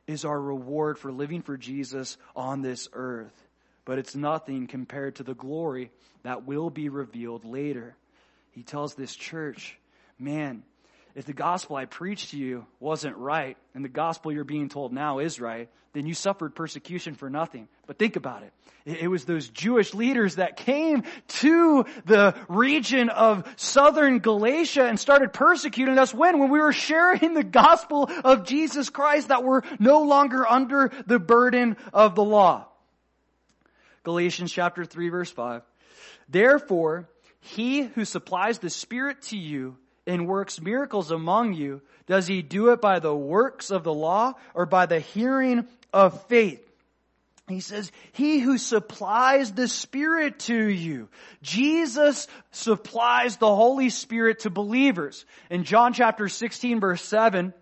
[0.06, 3.32] is our reward for living for Jesus on this earth,
[3.86, 5.90] but it's nothing compared to the glory
[6.24, 7.96] that will be revealed later.
[8.50, 9.78] He tells this church,
[10.18, 10.62] man,
[11.18, 14.92] if the gospel I preached to you wasn't right, and the gospel you're being told
[14.92, 17.66] now is right, then you suffered persecution for nothing.
[17.88, 18.52] But think about it.
[18.86, 25.32] It was those Jewish leaders that came to the region of southern Galatia and started
[25.32, 26.38] persecuting us when?
[26.38, 31.18] When we were sharing the gospel of Jesus Christ that we're no longer under the
[31.18, 32.68] burden of the law.
[34.04, 35.62] Galatians chapter 3 verse 5.
[36.28, 37.08] Therefore,
[37.40, 39.78] he who supplies the Spirit to you
[40.08, 44.32] and works miracles among you, does he do it by the works of the law
[44.54, 46.64] or by the hearing of faith?
[47.46, 51.08] He says, he who supplies the Spirit to you.
[51.42, 55.24] Jesus supplies the Holy Spirit to believers.
[55.50, 57.54] In John chapter 16 verse 7,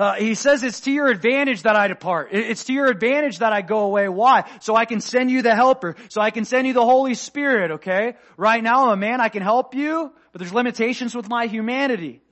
[0.00, 2.30] uh, he says it's to your advantage that I depart.
[2.32, 4.08] It's to your advantage that I go away.
[4.08, 4.48] Why?
[4.60, 5.94] So I can send you the helper.
[6.08, 8.16] So I can send you the Holy Spirit, okay?
[8.38, 12.22] Right now I'm a man, I can help you, but there's limitations with my humanity.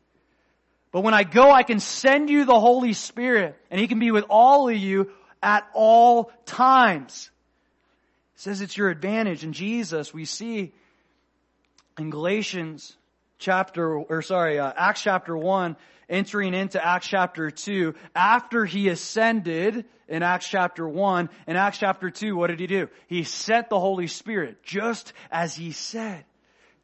[0.92, 4.12] But when I go, I can send you the Holy Spirit, and He can be
[4.12, 5.10] with all of you
[5.42, 7.30] at all times.
[8.36, 9.44] It says it's your advantage.
[9.44, 10.72] And Jesus, we see
[11.98, 12.96] in Galatians
[13.38, 15.76] chapter, or sorry, uh, Acts chapter 1,
[16.08, 22.10] entering into Acts chapter 2, after he ascended in Acts chapter 1, in Acts chapter
[22.10, 22.88] 2, what did he do?
[23.06, 26.24] He sent the Holy Spirit, just as he said.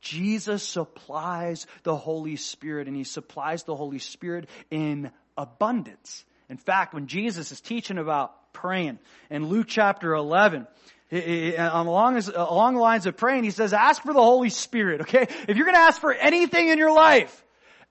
[0.01, 6.25] Jesus supplies the Holy Spirit and he supplies the Holy Spirit in abundance.
[6.51, 8.99] In fact, when Jesus is teaching about praying
[9.31, 10.66] in Luke chapter 11,
[11.11, 15.27] along, along the lines of praying, he says, ask for the Holy Spirit, okay?
[15.49, 17.43] If you're gonna ask for anything in your life,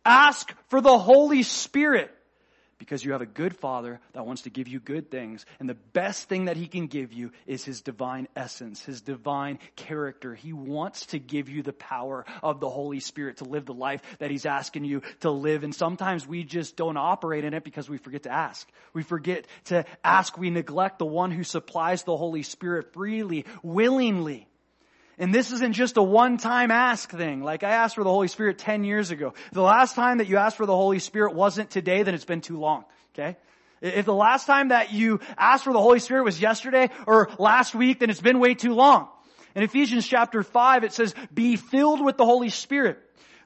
[0.05, 2.13] ask for the Holy Spirit
[2.83, 5.45] because you have a good father that wants to give you good things.
[5.59, 9.59] And the best thing that he can give you is his divine essence, his divine
[9.77, 10.35] character.
[10.35, 14.01] He wants to give you the power of the Holy Spirit to live the life
[14.19, 15.63] that he's asking you to live.
[15.63, 18.69] And sometimes we just don't operate in it because we forget to ask.
[18.93, 20.37] We forget to ask.
[20.37, 24.47] We neglect the one who supplies the Holy Spirit freely, willingly.
[25.17, 27.43] And this isn't just a one-time ask thing.
[27.43, 29.33] Like I asked for the Holy Spirit 10 years ago.
[29.51, 32.41] The last time that you asked for the Holy Spirit wasn't today, then it's been
[32.41, 32.85] too long.
[33.13, 33.37] Okay?
[33.81, 37.75] If the last time that you asked for the Holy Spirit was yesterday or last
[37.75, 39.09] week, then it's been way too long.
[39.55, 42.97] In Ephesians chapter 5, it says, be filled with the Holy Spirit.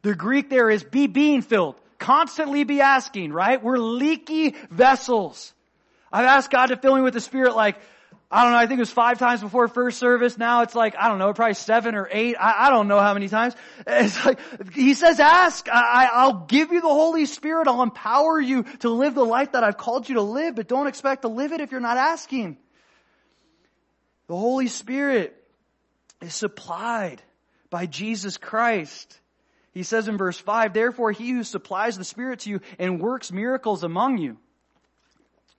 [0.03, 1.76] The Greek there is be being filled.
[1.97, 3.61] Constantly be asking, right?
[3.61, 5.53] We're leaky vessels.
[6.13, 7.78] I've asked God to fill me with the Spirit like
[8.30, 10.38] I don't know, I think it was five times before first service.
[10.38, 12.36] Now it's like, I don't know, probably seven or eight.
[12.38, 13.55] I, I don't know how many times.
[13.88, 14.39] It's like,
[14.73, 15.69] he says, ask.
[15.71, 17.69] I, I'll give you the Holy Spirit.
[17.69, 20.88] I'll empower you to live the life that I've called you to live, but don't
[20.88, 22.57] expect to live it if you're not asking.
[24.28, 25.41] The Holy Spirit
[26.21, 27.21] is supplied
[27.69, 29.17] by Jesus Christ.
[29.71, 33.32] He says in verse 5, therefore he who supplies the Spirit to you and works
[33.32, 34.38] miracles among you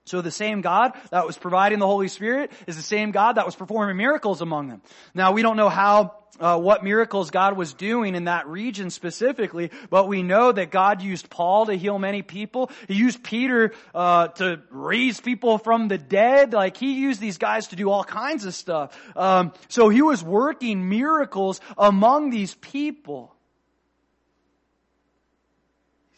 [0.08, 3.46] so the same God that was providing the Holy Spirit is the same God that
[3.46, 4.82] was performing miracles among them.
[5.14, 9.70] Now we don't know how, uh, what miracles God was doing in that region specifically,
[9.90, 12.70] but we know that God used Paul to heal many people.
[12.86, 16.52] He used Peter uh, to raise people from the dead.
[16.52, 18.98] Like he used these guys to do all kinds of stuff.
[19.16, 23.34] Um, so he was working miracles among these people.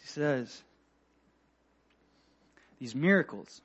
[0.00, 0.62] He says
[2.78, 3.60] these miracles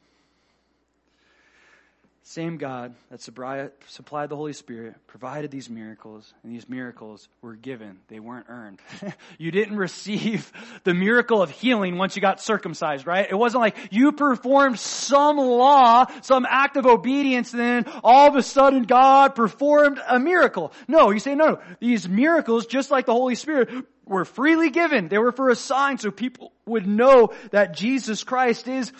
[2.27, 7.99] Same God that supplied the Holy Spirit provided these miracles, and these miracles were given.
[8.07, 8.81] They weren't earned.
[9.37, 10.51] you didn't receive
[10.85, 13.27] the miracle of healing once you got circumcised, right?
[13.29, 18.35] It wasn't like you performed some law, some act of obedience, and then all of
[18.35, 20.73] a sudden God performed a miracle.
[20.87, 21.59] No, you say no.
[21.79, 23.69] These miracles, just like the Holy Spirit,
[24.03, 25.09] were freely given.
[25.09, 28.91] They were for a sign so people would know that Jesus Christ is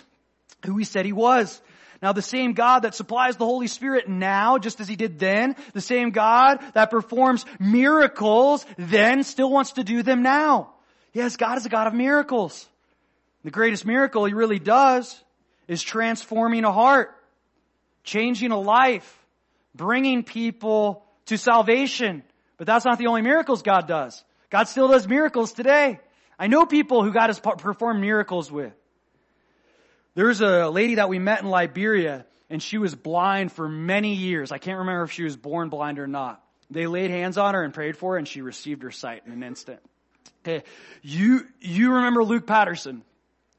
[0.64, 1.60] who he said he was.
[2.02, 5.56] Now the same God that supplies the Holy Spirit now, just as He did then,
[5.72, 10.74] the same God that performs miracles then still wants to do them now.
[11.12, 12.68] Yes, God is a God of miracles.
[13.44, 15.18] The greatest miracle He really does
[15.68, 17.14] is transforming a heart,
[18.04, 19.18] changing a life,
[19.74, 22.22] bringing people to salvation.
[22.56, 24.22] But that's not the only miracles God does.
[24.50, 26.00] God still does miracles today.
[26.38, 28.72] I know people who God has performed miracles with.
[30.16, 34.50] There's a lady that we met in Liberia and she was blind for many years.
[34.50, 36.42] I can't remember if she was born blind or not.
[36.70, 39.32] They laid hands on her and prayed for her and she received her sight in
[39.32, 39.80] an instant.
[40.42, 40.64] Okay.
[41.02, 43.02] You, you remember Luke Patterson.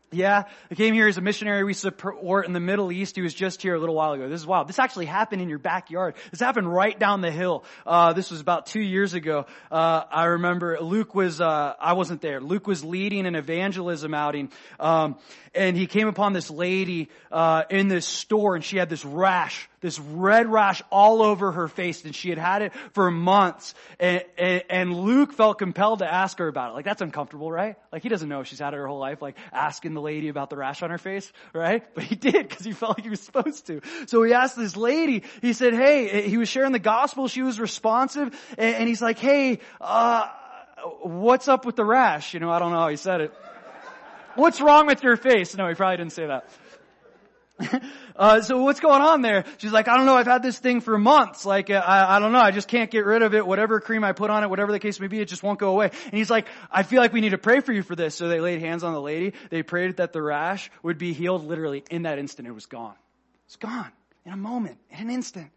[0.10, 3.18] Yeah, I came here as a missionary we support in the Middle East.
[3.18, 4.30] He was just here a little while ago.
[4.30, 4.70] This is wild.
[4.70, 6.16] This actually happened in your backyard.
[6.32, 7.66] This happened right down the hill.
[7.86, 9.48] Uh, this was about two years ago.
[9.70, 12.40] Uh, I remember Luke was, uh, I wasn't there.
[12.40, 14.50] Luke was leading an evangelism outing,
[14.80, 15.18] um,
[15.54, 19.68] and he came upon this lady, uh, in this store and she had this rash
[19.80, 24.24] this red rash all over her face and she had had it for months and,
[24.38, 26.74] and, and, Luke felt compelled to ask her about it.
[26.74, 27.76] Like that's uncomfortable, right?
[27.92, 30.50] Like he doesn't know she's had it her whole life, like asking the lady about
[30.50, 31.84] the rash on her face, right?
[31.94, 33.82] But he did because he felt like he was supposed to.
[34.08, 37.60] So he asked this lady, he said, hey, he was sharing the gospel, she was
[37.60, 40.28] responsive and, and he's like, hey, uh,
[41.02, 42.34] what's up with the rash?
[42.34, 43.34] You know, I don't know how he said it.
[44.36, 45.56] What's wrong with your face?
[45.56, 46.48] No, he probably didn't say that.
[48.16, 49.46] uh, so what's going on there?
[49.58, 50.16] She's like, I don't know.
[50.16, 51.46] I've had this thing for months.
[51.46, 52.40] Like, uh, I, I don't know.
[52.40, 53.46] I just can't get rid of it.
[53.46, 55.72] Whatever cream I put on it, whatever the case may be, it just won't go
[55.72, 55.92] away.
[56.06, 58.16] And he's like, I feel like we need to pray for you for this.
[58.16, 59.34] So they laid hands on the lady.
[59.50, 62.48] They prayed that the rash would be healed literally in that instant.
[62.48, 62.96] It was gone.
[63.46, 63.92] It's gone
[64.26, 65.50] in a moment, in an instant.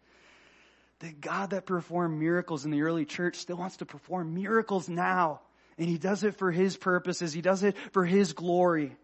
[0.99, 5.41] The God that performed miracles in the early church still wants to perform miracles now.
[5.77, 7.33] And he does it for his purposes.
[7.33, 8.95] He does it for his glory.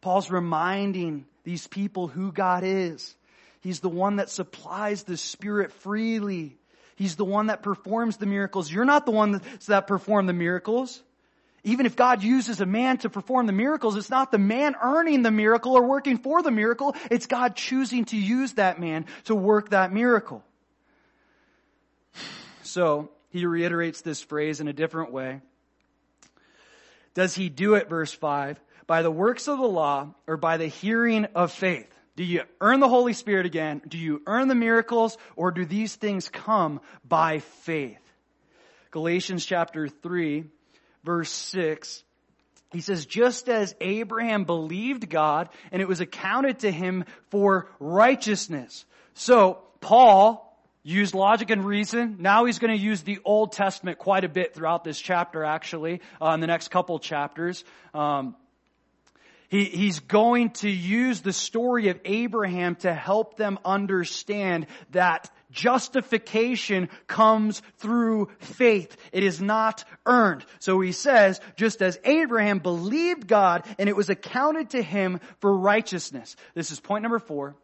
[0.00, 3.14] Paul's reminding these people who God is.
[3.60, 6.56] He's the one that supplies the Spirit freely.
[6.96, 8.70] He's the one that performs the miracles.
[8.70, 11.02] You're not the one that perform the miracles.
[11.64, 15.22] Even if God uses a man to perform the miracles, it's not the man earning
[15.22, 16.96] the miracle or working for the miracle.
[17.10, 20.42] It's God choosing to use that man to work that miracle.
[22.62, 25.40] So, he reiterates this phrase in a different way.
[27.14, 30.66] Does he do it, verse 5, by the works of the law or by the
[30.66, 31.88] hearing of faith?
[32.16, 33.80] Do you earn the Holy Spirit again?
[33.86, 37.98] Do you earn the miracles or do these things come by faith?
[38.90, 40.44] Galatians chapter 3
[41.04, 42.04] verse 6
[42.72, 48.86] he says, just as Abraham believed God and it was accounted to him for righteousness.
[49.14, 50.48] So, Paul
[50.82, 52.16] used logic and reason.
[52.18, 56.00] Now he's going to use the Old Testament quite a bit throughout this chapter, actually,
[56.20, 57.62] uh, in the next couple chapters.
[57.92, 58.36] Um,
[59.52, 66.88] he, he's going to use the story of Abraham to help them understand that justification
[67.06, 68.96] comes through faith.
[69.12, 70.46] It is not earned.
[70.58, 75.54] So he says, just as Abraham believed God and it was accounted to him for
[75.54, 76.34] righteousness.
[76.54, 77.54] This is point number four.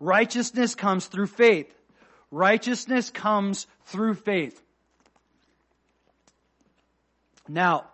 [0.00, 1.70] Righteousness comes through faith.
[2.30, 4.58] Righteousness comes through faith.
[7.46, 7.89] Now,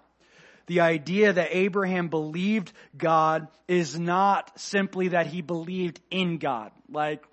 [0.66, 6.72] the idea that Abraham believed God is not simply that he believed in God.
[6.90, 7.24] Like,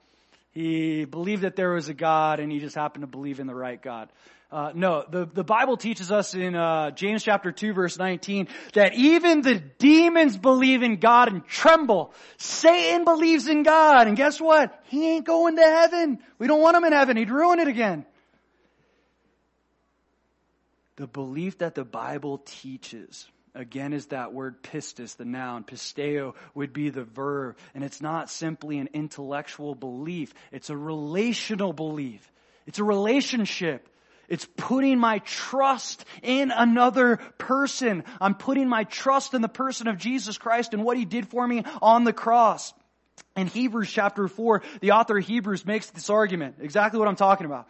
[0.52, 3.56] he believed that there was a God and he just happened to believe in the
[3.56, 4.10] right God.
[4.52, 8.94] Uh, no, the, the Bible teaches us in uh, James chapter 2 verse 19 that
[8.94, 12.14] even the demons believe in God and tremble.
[12.38, 14.80] Satan believes in God and guess what?
[14.90, 16.20] He ain't going to heaven.
[16.38, 17.18] We don't want him in heaven.
[17.18, 18.06] He'd ruin it again.
[20.96, 25.64] The belief that the Bible teaches again is that word pistis, the noun.
[25.64, 27.58] Pisteo would be the verb.
[27.74, 30.34] And it's not simply an intellectual belief.
[30.52, 32.32] It's a relational belief.
[32.66, 33.90] It's a relationship.
[34.30, 38.04] It's putting my trust in another person.
[38.22, 41.46] I'm putting my trust in the person of Jesus Christ and what He did for
[41.46, 42.74] me on the cross.
[43.36, 47.46] In Hebrews chapter 4, the author of Hebrews makes this argument, exactly what I'm talking
[47.46, 47.68] about.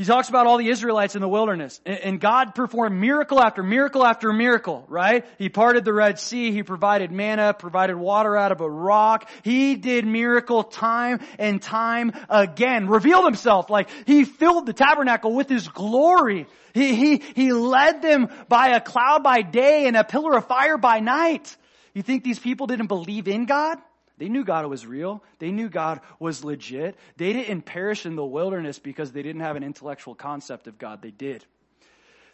[0.00, 4.02] He talks about all the Israelites in the wilderness and God performed miracle after miracle
[4.02, 5.26] after miracle, right?
[5.36, 6.52] He parted the Red Sea.
[6.52, 9.28] He provided manna, provided water out of a rock.
[9.42, 15.50] He did miracle time and time again, revealed himself like he filled the tabernacle with
[15.50, 16.46] his glory.
[16.72, 20.78] He, he, he led them by a cloud by day and a pillar of fire
[20.78, 21.54] by night.
[21.92, 23.76] You think these people didn't believe in God?
[24.20, 25.24] They knew God was real.
[25.38, 26.94] They knew God was legit.
[27.16, 31.00] They didn't perish in the wilderness because they didn't have an intellectual concept of God.
[31.00, 31.42] They did.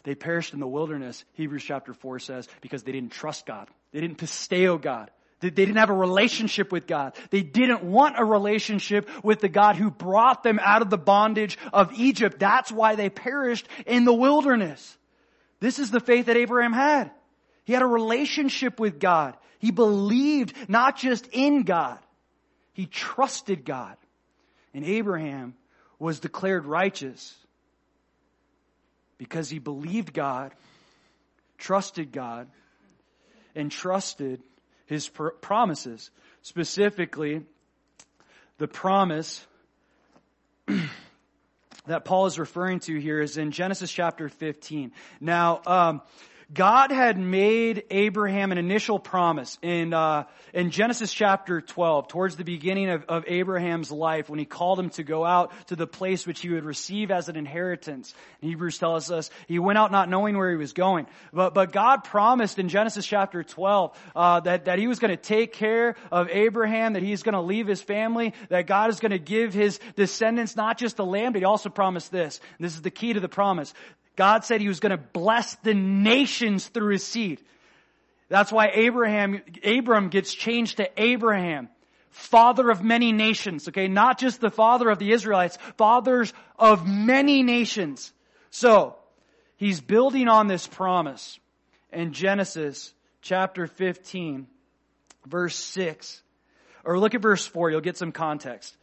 [0.03, 3.69] They perished in the wilderness, Hebrews chapter 4 says, because they didn't trust God.
[3.93, 5.09] They didn't pisteo God.
[5.39, 7.15] They didn't have a relationship with God.
[7.29, 11.57] They didn't want a relationship with the God who brought them out of the bondage
[11.71, 12.37] of Egypt.
[12.37, 14.97] That's why they perished in the wilderness.
[15.61, 17.11] This is the faith that Abraham had.
[17.67, 19.35] He had a relationship with God.
[19.59, 21.99] He believed not just in God,
[22.71, 23.97] he trusted God.
[24.73, 25.53] And Abraham
[25.99, 27.35] was declared righteous
[29.17, 30.53] because he believed God,
[31.57, 32.47] trusted God,
[33.53, 34.41] and trusted
[34.85, 36.09] his pr- promises.
[36.43, 37.43] Specifically,
[38.59, 39.45] the promise
[41.85, 44.93] that Paul is referring to here is in Genesis chapter 15.
[45.19, 46.01] Now, um,
[46.53, 50.23] God had made Abraham an initial promise in uh,
[50.53, 54.89] in Genesis chapter 12, towards the beginning of, of Abraham's life, when he called him
[54.91, 58.13] to go out to the place which he would receive as an inheritance.
[58.41, 61.73] And Hebrews tells us he went out not knowing where he was going, but but
[61.73, 65.95] God promised in Genesis chapter 12 uh, that that He was going to take care
[66.13, 69.53] of Abraham, that He's going to leave his family, that God is going to give
[69.53, 72.39] his descendants not just the land, but He also promised this.
[72.57, 73.73] This is the key to the promise
[74.17, 77.41] God said he was going to bless the nations through his seed.
[78.29, 81.69] That's why Abraham, Abram gets changed to Abraham,
[82.09, 83.87] father of many nations, okay?
[83.87, 88.11] Not just the father of the Israelites, fathers of many nations.
[88.49, 88.95] So,
[89.55, 91.39] he's building on this promise
[91.93, 94.47] in Genesis chapter 15,
[95.25, 96.21] verse 6.
[96.83, 98.75] Or look at verse 4, you'll get some context.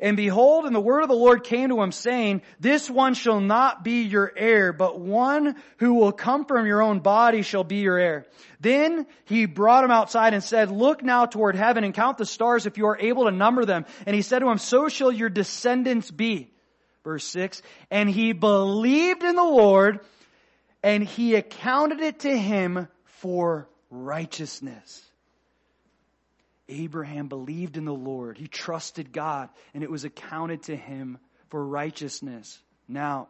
[0.00, 3.40] And behold, and the word of the Lord came to him saying, this one shall
[3.40, 7.76] not be your heir, but one who will come from your own body shall be
[7.76, 8.26] your heir.
[8.60, 12.66] Then he brought him outside and said, look now toward heaven and count the stars
[12.66, 13.86] if you are able to number them.
[14.04, 16.52] And he said to him, so shall your descendants be.
[17.04, 20.00] Verse six, and he believed in the Lord
[20.82, 25.05] and he accounted it to him for righteousness.
[26.68, 28.38] Abraham believed in the Lord.
[28.38, 32.60] He trusted God and it was accounted to him for righteousness.
[32.88, 33.28] Now,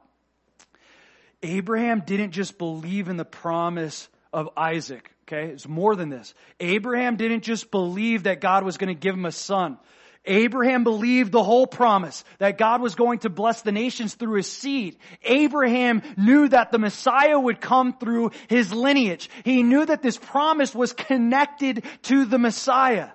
[1.42, 5.10] Abraham didn't just believe in the promise of Isaac.
[5.28, 5.50] Okay.
[5.50, 6.34] It's more than this.
[6.60, 9.78] Abraham didn't just believe that God was going to give him a son.
[10.24, 14.50] Abraham believed the whole promise that God was going to bless the nations through his
[14.50, 14.96] seed.
[15.22, 19.30] Abraham knew that the Messiah would come through his lineage.
[19.44, 23.10] He knew that this promise was connected to the Messiah.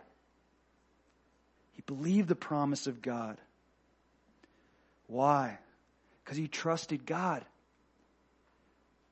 [1.91, 3.37] He believed the promise of God.
[5.07, 5.59] Why?
[6.23, 7.43] Because he trusted God.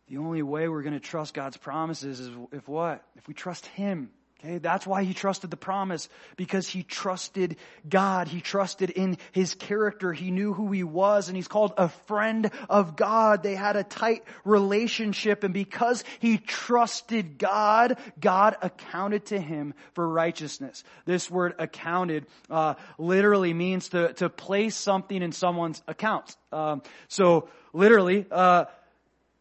[0.08, 3.04] The only way we're going to trust God's promises is if what?
[3.18, 4.12] If we trust Him.
[4.42, 7.58] Okay, that's why he trusted the promise, because he trusted
[7.90, 8.30] God.
[8.30, 10.14] He trusted in his character.
[10.14, 13.44] He knew who he was, and he's called a friend of God.
[13.44, 20.08] They had a tight relationship, and because he trusted God, God accounted to him for
[20.08, 20.86] righteousness.
[21.04, 26.38] This word accounted uh, literally means to, to place something in someone's account.
[26.54, 28.66] Um, so literally, uh,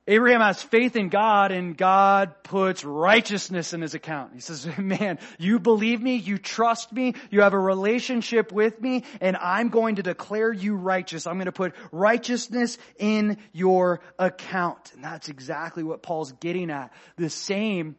[0.08, 4.32] Abraham has faith in God and God puts righteousness in his account.
[4.32, 9.04] He says, man, you believe me, you trust me, you have a relationship with me,
[9.20, 11.26] and I'm going to declare you righteous.
[11.26, 14.92] I'm going to put righteousness in your account.
[14.94, 16.90] And that's exactly what Paul's getting at.
[17.16, 17.96] The same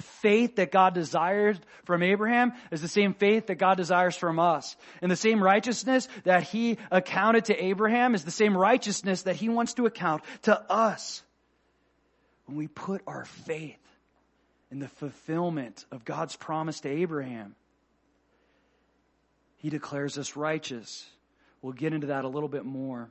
[0.00, 4.74] faith that God desires from Abraham is the same faith that God desires from us.
[5.00, 9.48] And the same righteousness that he accounted to Abraham is the same righteousness that he
[9.48, 11.22] wants to account to us
[12.46, 13.78] when we put our faith
[14.70, 17.54] in the fulfillment of God's promise to Abraham.
[19.56, 21.08] He declares us righteous.
[21.62, 23.08] We'll get into that a little bit more.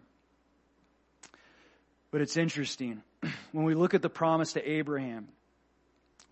[2.11, 3.01] But it's interesting.
[3.51, 5.29] When we look at the promise to Abraham,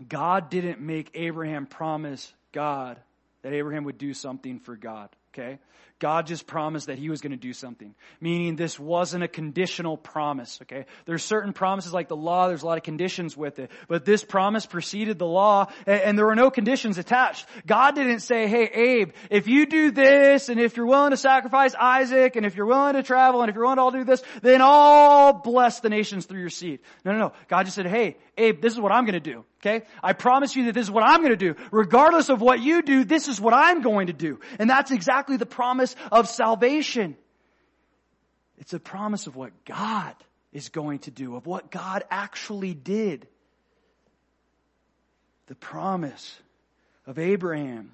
[0.08, 3.00] God didn't make Abraham promise God
[3.44, 5.10] that Abraham would do something for God.
[5.34, 5.60] Okay?
[6.04, 7.96] God just promised that he was going to do something.
[8.20, 10.86] Meaning this wasn't a conditional promise, okay?
[11.06, 13.72] There's certain promises like the law, there's a lot of conditions with it.
[13.88, 17.46] But this promise preceded the law and, and there were no conditions attached.
[17.66, 21.74] God didn't say, hey Abe, if you do this and if you're willing to sacrifice
[21.74, 24.22] Isaac and if you're willing to travel and if you're willing to all do this,
[24.42, 26.82] then I'll bless the nations through your seed.
[27.06, 27.34] No, no, no.
[27.48, 29.46] God just said, hey, Abe, this is what I'm going to do.
[29.66, 29.86] Okay?
[30.04, 31.56] I promise you that this is what I'm going to do.
[31.72, 34.42] Regardless of what you do, this is what I'm going to do.
[34.60, 37.16] And that's exactly the promise of salvation.
[38.58, 40.16] It's a promise of what God
[40.52, 43.28] is going to do, of what God actually did.
[45.48, 46.38] The promise
[47.06, 47.92] of Abraham.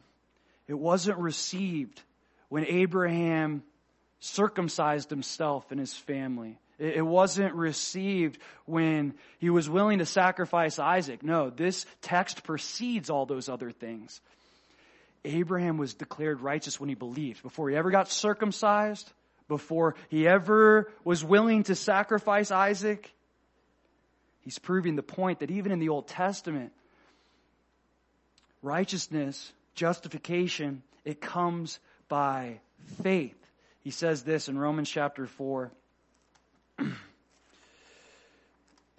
[0.68, 2.02] It wasn't received
[2.50, 3.64] when Abraham
[4.20, 6.60] circumcised himself and his family.
[6.78, 11.24] It wasn't received when he was willing to sacrifice Isaac.
[11.24, 14.22] No, this text precedes all those other things.
[15.26, 17.43] Abraham was declared righteous when he believed.
[17.43, 19.11] Before he ever got circumcised,
[19.47, 23.11] before he ever was willing to sacrifice Isaac,
[24.41, 26.72] he's proving the point that even in the Old Testament,
[28.61, 32.59] righteousness, justification, it comes by
[33.01, 33.36] faith.
[33.82, 35.72] He says this in Romans chapter 4
[36.80, 36.95] in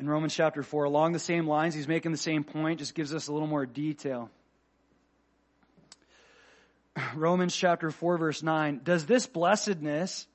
[0.08, 3.28] Romans chapter 4, along the same lines, he's making the same point, just gives us
[3.28, 4.30] a little more detail.
[7.14, 10.26] Romans chapter 4 verse 9, does this blessedness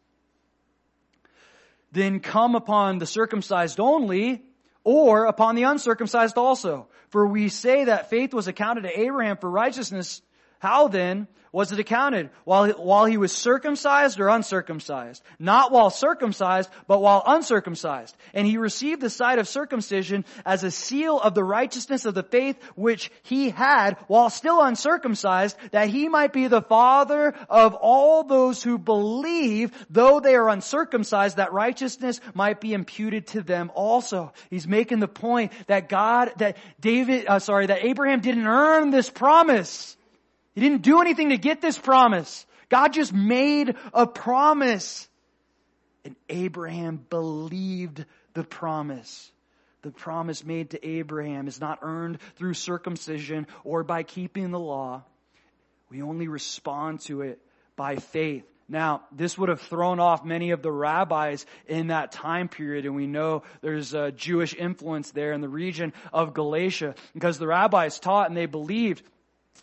[1.91, 4.43] then come upon the circumcised only
[4.83, 6.87] or upon the uncircumcised also?
[7.09, 10.21] For we say that faith was accounted to Abraham for righteousness.
[10.59, 12.31] How then was it accounted?
[12.43, 15.23] While, while he was circumcised or uncircumcised?
[15.39, 18.13] Not while circumcised, but while uncircumcised.
[18.33, 22.23] And he received the sight of circumcision as a seal of the righteousness of the
[22.23, 28.25] faith which he had while still uncircumcised, that he might be the father of all
[28.25, 34.33] those who believe, though they are uncircumcised, that righteousness might be imputed to them also.
[34.49, 39.09] He's making the point that God, that David, uh, sorry, that Abraham didn't earn this
[39.09, 39.95] promise.
[40.55, 42.45] He didn't do anything to get this promise.
[42.69, 45.07] God just made a promise.
[46.05, 49.31] And Abraham believed the promise.
[49.81, 55.03] The promise made to Abraham is not earned through circumcision or by keeping the law.
[55.89, 57.39] We only respond to it
[57.75, 58.45] by faith.
[58.67, 62.95] Now, this would have thrown off many of the rabbis in that time period, and
[62.95, 67.99] we know there's a Jewish influence there in the region of Galatia because the rabbis
[67.99, 69.03] taught and they believed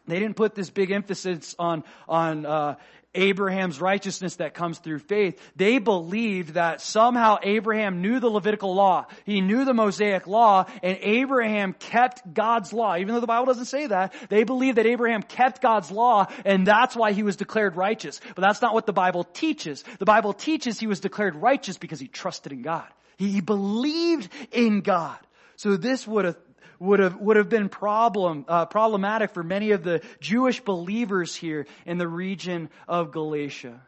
[0.06, 2.74] they didn't put this big emphasis on, on, uh,
[3.14, 5.38] Abraham's righteousness that comes through faith.
[5.54, 9.06] They believed that somehow Abraham knew the Levitical law.
[9.24, 12.96] He knew the Mosaic law and Abraham kept God's law.
[12.96, 16.66] Even though the Bible doesn't say that, they believe that Abraham kept God's law and
[16.66, 18.20] that's why he was declared righteous.
[18.34, 19.84] But that's not what the Bible teaches.
[19.98, 22.86] The Bible teaches he was declared righteous because he trusted in God.
[23.18, 25.18] He believed in God.
[25.56, 26.36] So this would have
[26.82, 31.66] would have, would have been problem, uh, problematic for many of the Jewish believers here
[31.86, 33.80] in the region of Galatia.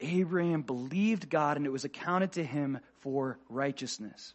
[0.00, 4.34] Abraham believed God and it was accounted to him for righteousness.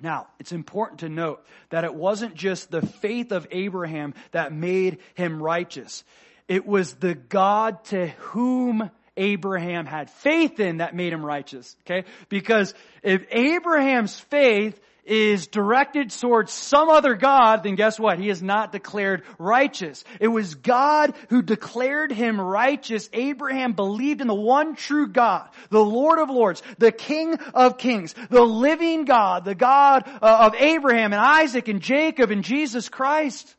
[0.00, 4.98] Now, it's important to note that it wasn't just the faith of Abraham that made
[5.14, 6.04] him righteous.
[6.48, 11.76] It was the God to whom Abraham had faith in that made him righteous.
[11.82, 12.06] Okay?
[12.28, 18.18] Because if Abraham's faith is directed towards some other God, then guess what?
[18.18, 20.04] He is not declared righteous.
[20.20, 23.08] It was God who declared him righteous.
[23.12, 28.14] Abraham believed in the one true God, the Lord of Lords, the King of Kings,
[28.30, 33.54] the living God, the God uh, of Abraham and Isaac and Jacob and Jesus Christ.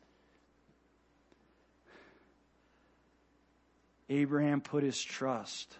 [4.08, 5.74] Abraham put his trust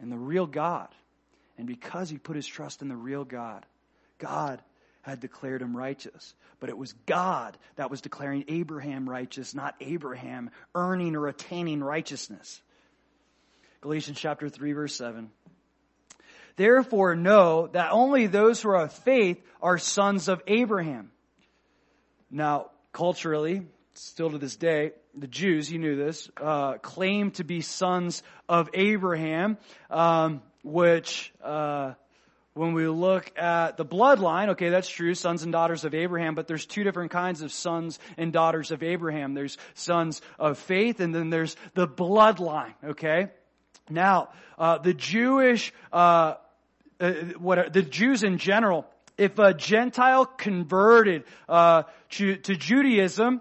[0.00, 0.88] in the real God.
[1.56, 3.64] And because he put his trust in the real God,
[4.18, 4.60] God
[5.04, 6.34] had declared him righteous.
[6.60, 12.60] But it was God that was declaring Abraham righteous, not Abraham earning or attaining righteousness.
[13.82, 15.30] Galatians chapter 3 verse 7.
[16.56, 21.10] Therefore know that only those who are of faith are sons of Abraham.
[22.30, 27.60] Now, culturally, still to this day, the Jews, you knew this, uh, claim to be
[27.60, 29.58] sons of Abraham,
[29.90, 31.94] um, which uh,
[32.54, 36.46] when we look at the bloodline, okay, that's true, sons and daughters of Abraham, but
[36.46, 39.34] there's two different kinds of sons and daughters of Abraham.
[39.34, 43.28] There's sons of faith and then there's the bloodline, okay?
[43.90, 46.34] Now, uh, the Jewish, uh,
[47.00, 48.86] uh, what the Jews in general,
[49.18, 53.40] if a Gentile converted uh, to, to Judaism,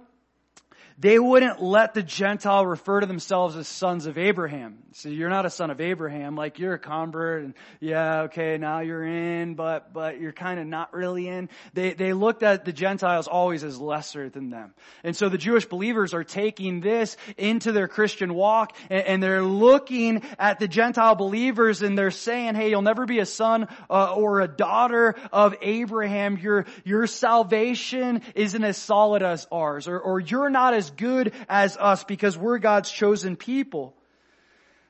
[1.03, 4.77] they wouldn't let the Gentile refer to themselves as sons of Abraham.
[4.93, 8.79] So you're not a son of Abraham, like you're a convert and yeah, okay, now
[8.79, 11.49] you're in, but, but you're kind of not really in.
[11.73, 14.73] They, they looked at the Gentiles always as lesser than them.
[15.03, 19.43] And so the Jewish believers are taking this into their Christian walk and, and they're
[19.43, 24.13] looking at the Gentile believers and they're saying, hey, you'll never be a son uh,
[24.13, 26.37] or a daughter of Abraham.
[26.37, 31.77] Your, your salvation isn't as solid as ours or, or you're not as good as
[31.77, 33.95] us because we're God's chosen people.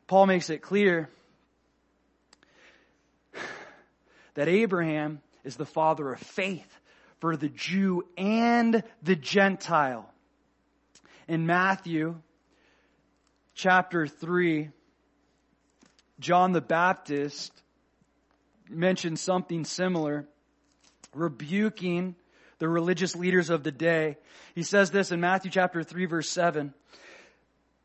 [0.08, 1.10] Paul makes it clear
[4.34, 6.80] that Abraham is the father of faith
[7.20, 10.10] for the Jew and the Gentile.
[11.28, 12.20] In Matthew
[13.54, 14.70] chapter 3,
[16.20, 17.52] John the Baptist
[18.70, 20.26] mentioned something similar,
[21.14, 22.16] rebuking
[22.64, 24.16] the religious leaders of the day.
[24.56, 26.74] He says this in Matthew chapter 3 verse 7.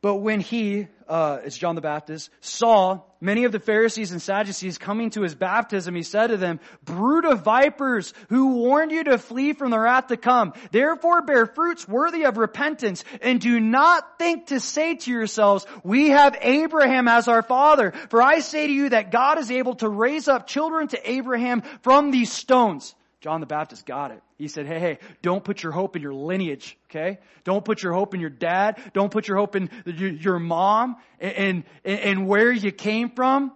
[0.01, 4.79] But when he, uh, it's John the Baptist, saw many of the Pharisees and Sadducees
[4.79, 9.19] coming to his baptism, he said to them, brood of vipers, who warned you to
[9.19, 10.53] flee from the wrath to come.
[10.71, 16.11] Therefore bear fruits worthy of repentance, and do not think to say to yourselves, we
[16.11, 17.91] have Abraham as our father.
[18.11, 21.63] For I say to you that God is able to raise up children to Abraham
[21.83, 22.95] from these stones.
[23.21, 24.23] John the Baptist got it.
[24.37, 27.19] He said, hey, hey, don't put your hope in your lineage, okay?
[27.43, 28.81] Don't put your hope in your dad.
[28.95, 33.53] Don't put your hope in your mom and, and, and where you came from.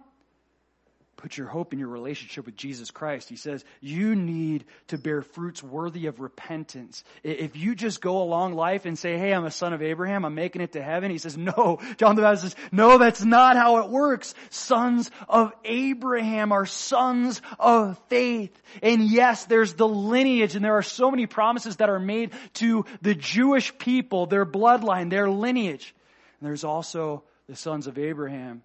[1.23, 3.29] Put your hope in your relationship with Jesus Christ.
[3.29, 7.01] He says, you need to bear fruits worthy of repentance.
[7.23, 10.35] If you just go along life and say, hey, I'm a son of Abraham, I'm
[10.35, 11.11] making it to heaven.
[11.11, 11.79] He says, no.
[11.95, 14.35] John the Baptist says, no, that's not how it works.
[14.49, 18.61] Sons of Abraham are sons of faith.
[18.81, 22.83] And yes, there's the lineage and there are so many promises that are made to
[23.01, 25.95] the Jewish people, their bloodline, their lineage.
[26.41, 28.61] And there's also the sons of Abraham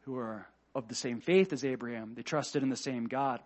[0.00, 2.12] who are of the same faith as Abraham.
[2.14, 3.40] They trusted in the same God.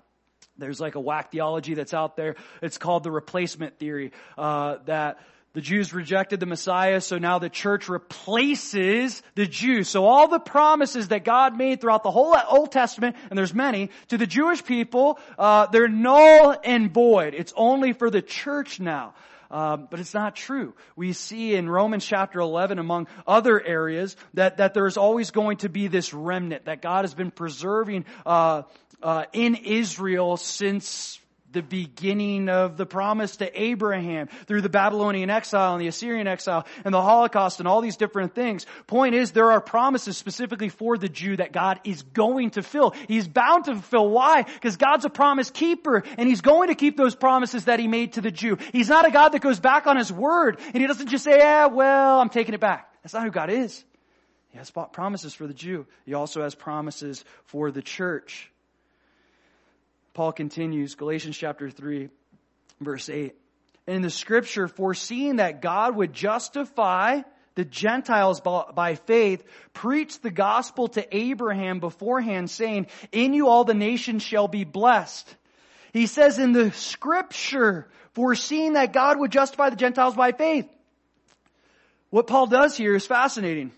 [0.58, 2.34] There's like a whack theology that's out there.
[2.60, 5.20] It's called the replacement theory, uh, that
[5.52, 9.88] the Jews rejected the Messiah, so now the church replaces the Jews.
[9.88, 13.90] So all the promises that God made throughout the whole Old Testament, and there's many,
[14.08, 17.34] to the Jewish people, uh, they're null and void.
[17.34, 19.14] It's only for the church now.
[19.50, 20.74] Um, but it's not true.
[20.96, 25.68] We see in Romans chapter 11, among other areas, that, that there's always going to
[25.68, 28.62] be this remnant that God has been preserving uh,
[29.02, 31.19] uh, in Israel since
[31.52, 36.66] the beginning of the promise to Abraham through the Babylonian exile and the Assyrian exile
[36.84, 38.66] and the Holocaust and all these different things.
[38.86, 42.94] Point is, there are promises specifically for the Jew that God is going to fill.
[43.08, 44.08] He's bound to fulfill.
[44.08, 44.42] Why?
[44.42, 48.14] Because God's a promise keeper and He's going to keep those promises that He made
[48.14, 48.58] to the Jew.
[48.72, 51.38] He's not a God that goes back on His word and He doesn't just say,
[51.38, 52.92] yeah, well, I'm taking it back.
[53.02, 53.84] That's not who God is.
[54.50, 55.86] He has promises for the Jew.
[56.04, 58.49] He also has promises for the church.
[60.14, 62.08] Paul continues, Galatians chapter 3,
[62.80, 63.34] verse 8.
[63.86, 67.22] In the scripture, foreseeing that God would justify
[67.54, 73.74] the Gentiles by faith, preached the gospel to Abraham beforehand, saying, In you all the
[73.74, 75.34] nations shall be blessed.
[75.92, 80.68] He says in the scripture, foreseeing that God would justify the Gentiles by faith.
[82.10, 83.72] What Paul does here is fascinating.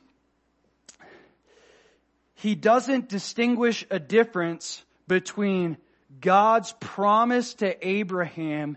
[2.34, 5.76] He doesn't distinguish a difference between
[6.20, 8.76] God's promise to Abraham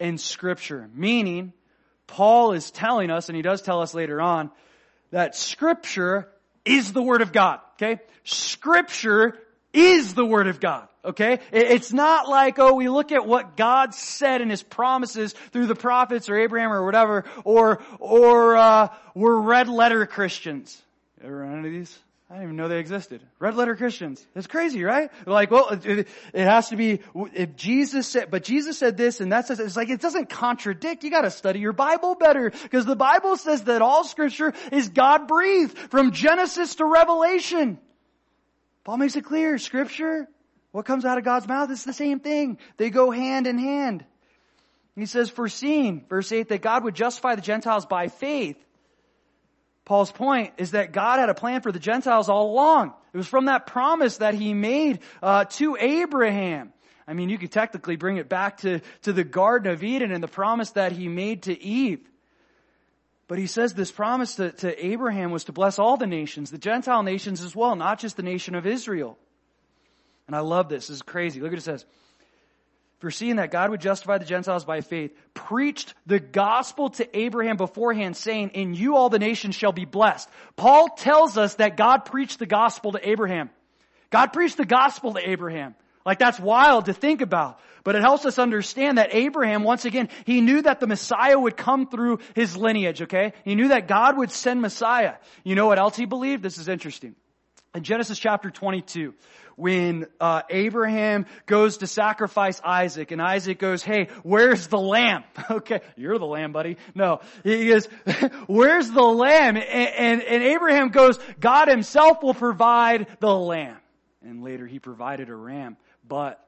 [0.00, 0.88] in scripture.
[0.94, 1.52] Meaning,
[2.06, 4.50] Paul is telling us, and he does tell us later on,
[5.10, 6.28] that scripture
[6.64, 7.60] is the word of God.
[7.74, 8.00] Okay?
[8.24, 9.38] Scripture
[9.72, 10.88] is the word of God.
[11.04, 11.40] Okay?
[11.50, 15.74] It's not like, oh, we look at what God said in His promises through the
[15.74, 20.80] prophets or Abraham or whatever, or, or, uh, we're red letter Christians.
[21.22, 21.98] Ever run into these?
[22.32, 23.20] I didn't even know they existed.
[23.40, 24.26] Red letter Christians.
[24.34, 25.10] It's crazy, right?
[25.26, 27.00] Like, well, it, it, has to be,
[27.34, 31.04] if Jesus said, but Jesus said this and that says, it's like, it doesn't contradict.
[31.04, 32.48] You gotta study your Bible better.
[32.48, 37.78] Because the Bible says that all scripture is God breathed from Genesis to Revelation.
[38.84, 40.26] Paul makes it clear, scripture,
[40.70, 42.56] what comes out of God's mouth is the same thing.
[42.78, 44.06] They go hand in hand.
[44.96, 48.56] He says, foreseeing, verse 8, that God would justify the Gentiles by faith
[49.84, 52.94] Paul's point is that God had a plan for the Gentiles all along.
[53.12, 56.72] It was from that promise that he made uh, to Abraham.
[57.06, 60.22] I mean, you could technically bring it back to, to the Garden of Eden and
[60.22, 62.00] the promise that he made to Eve.
[63.26, 66.58] But he says this promise to, to Abraham was to bless all the nations, the
[66.58, 69.18] Gentile nations as well, not just the nation of Israel.
[70.26, 70.86] And I love this.
[70.86, 71.40] This is crazy.
[71.40, 71.84] Look what it says.
[73.02, 78.16] Foreseeing that God would justify the Gentiles by faith, preached the gospel to Abraham beforehand,
[78.16, 80.28] saying, In you all the nations shall be blessed.
[80.54, 83.50] Paul tells us that God preached the gospel to Abraham.
[84.10, 85.74] God preached the gospel to Abraham.
[86.06, 87.58] Like that's wild to think about.
[87.82, 91.56] But it helps us understand that Abraham, once again, he knew that the Messiah would
[91.56, 93.32] come through his lineage, okay?
[93.44, 95.14] He knew that God would send Messiah.
[95.42, 96.44] You know what else he believed?
[96.44, 97.16] This is interesting.
[97.74, 99.14] In Genesis chapter 22,
[99.56, 105.80] when uh, Abraham goes to sacrifice Isaac, and Isaac goes, "Hey, where's the lamb?" okay,
[105.96, 106.76] you're the lamb, buddy.
[106.94, 107.86] No, he goes,
[108.46, 113.78] "Where's the lamb?" And, and, and Abraham goes, "God Himself will provide the lamb."
[114.22, 115.78] And later, He provided a ram.
[116.06, 116.46] But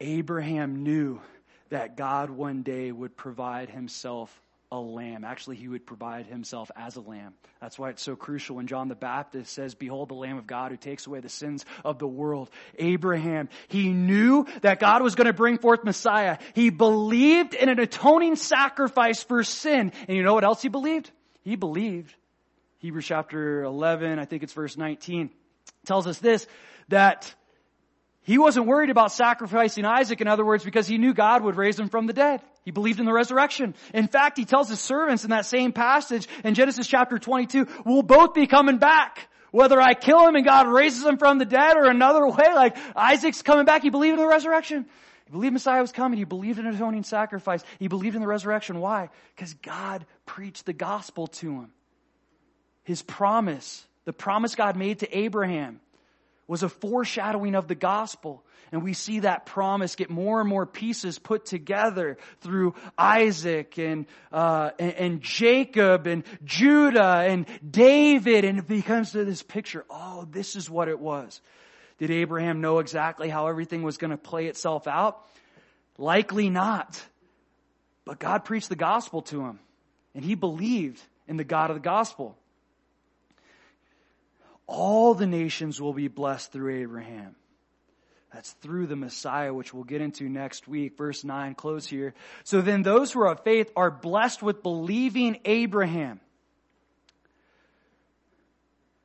[0.00, 1.20] Abraham knew
[1.70, 4.30] that God one day would provide himself
[4.76, 5.24] a lamb.
[5.24, 7.34] Actually, he would provide himself as a lamb.
[7.60, 10.70] That's why it's so crucial when John the Baptist says, Behold the Lamb of God
[10.70, 12.50] who takes away the sins of the world.
[12.78, 16.38] Abraham, he knew that God was going to bring forth Messiah.
[16.54, 19.92] He believed in an atoning sacrifice for sin.
[20.06, 21.10] And you know what else he believed?
[21.42, 22.14] He believed.
[22.78, 25.30] Hebrews chapter 11, I think it's verse 19,
[25.86, 26.46] tells us this,
[26.88, 27.34] that
[28.22, 31.78] he wasn't worried about sacrificing Isaac, in other words, because he knew God would raise
[31.78, 32.42] him from the dead.
[32.66, 33.76] He believed in the resurrection.
[33.94, 38.02] In fact, he tells his servants in that same passage in Genesis chapter 22, we'll
[38.02, 39.28] both be coming back.
[39.52, 42.76] Whether I kill him and God raises him from the dead or another way, like
[42.96, 44.84] Isaac's coming back, he believed in the resurrection.
[45.26, 46.18] He believed Messiah was coming.
[46.18, 47.62] He believed in atoning sacrifice.
[47.78, 48.80] He believed in the resurrection.
[48.80, 49.10] Why?
[49.36, 51.70] Because God preached the gospel to him.
[52.82, 55.80] His promise, the promise God made to Abraham,
[56.48, 58.42] was a foreshadowing of the gospel.
[58.72, 64.06] And we see that promise get more and more pieces put together through Isaac and,
[64.32, 68.44] uh, and, and, Jacob and Judah and David.
[68.44, 69.84] And it becomes to this picture.
[69.88, 71.40] Oh, this is what it was.
[71.98, 75.24] Did Abraham know exactly how everything was going to play itself out?
[75.96, 77.00] Likely not.
[78.04, 79.60] But God preached the gospel to him.
[80.14, 82.36] And he believed in the God of the gospel
[84.66, 87.36] all the nations will be blessed through Abraham.
[88.36, 90.98] That's through the Messiah, which we'll get into next week.
[90.98, 92.12] Verse 9, close here.
[92.44, 96.20] So then those who are of faith are blessed with believing Abraham.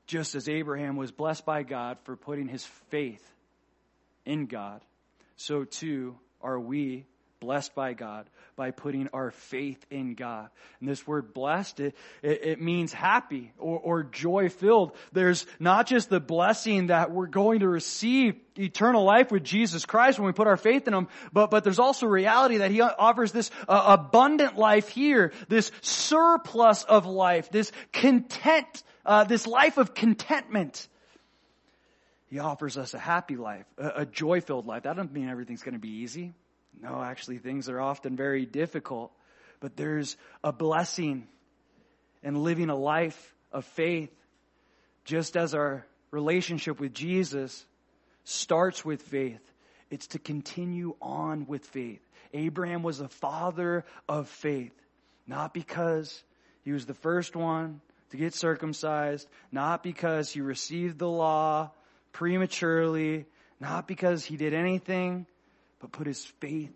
[0.05, 3.25] Just as Abraham was blessed by God for putting his faith
[4.25, 4.82] in God,
[5.38, 7.05] so too are we
[7.42, 10.50] blessed by God by putting our faith in God.
[10.80, 14.96] And this word blessed, it, it, it means happy or, or joy filled.
[15.12, 20.20] There's not just the blessing that we're going to receive eternal life with Jesus Christ
[20.20, 23.32] when we put our faith in Him, but, but there's also reality that He offers
[23.32, 29.96] this uh, abundant life here, this surplus of life, this content, uh, this life of
[29.96, 30.88] contentment.
[32.30, 34.84] He offers us a happy life, a, a joy filled life.
[34.84, 36.34] That doesn't mean everything's going to be easy.
[36.80, 39.11] No, actually, things are often very difficult,
[39.59, 41.28] but there's a blessing
[42.24, 44.11] in living a life of faith,
[45.03, 47.65] just as our relationship with Jesus
[48.24, 49.41] starts with faith.
[49.89, 52.01] It's to continue on with faith.
[52.34, 54.74] Abraham was a father of faith,
[55.28, 56.24] not because
[56.63, 61.72] he was the first one to get circumcised, not because he received the law
[62.11, 63.26] prematurely,
[63.59, 65.26] not because he did anything
[65.82, 66.75] but put his faith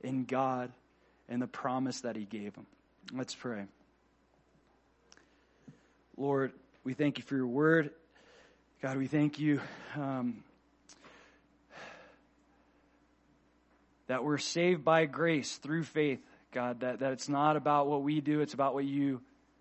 [0.00, 0.72] in God
[1.28, 2.66] and the promise that he gave him.
[3.12, 3.64] Let's pray.
[6.16, 6.52] Lord,
[6.84, 7.90] we thank you for your word.
[8.80, 9.60] God, we thank you
[9.96, 10.44] um,
[14.06, 16.20] that we're saved by grace through faith,
[16.52, 19.20] God, that, that it's not about what we do, it's about what you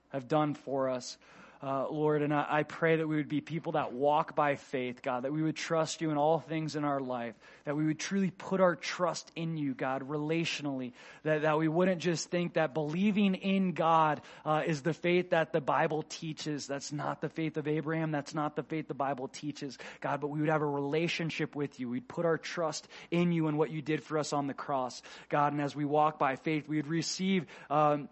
[0.10, 1.18] have done for us
[1.64, 2.22] uh, Lord.
[2.22, 5.34] And I, I, pray that we would be people that walk by faith, God, that
[5.34, 7.36] we would trust you in all things in our life,
[7.66, 10.94] that we would truly put our trust in you, God, relationally,
[11.24, 15.54] that, that we wouldn't just think that believing in God uh, is the faith that
[15.54, 16.66] the Bible teaches.
[16.66, 18.12] That's not the faith of Abraham.
[18.12, 21.80] That's not the faith the Bible teaches, God, but we would have a relationship with
[21.80, 21.90] you.
[21.90, 25.02] We'd put our trust in you and what you did for us on the cross,
[25.30, 25.54] God.
[25.54, 28.10] And as we walk by faith, we would receive, um,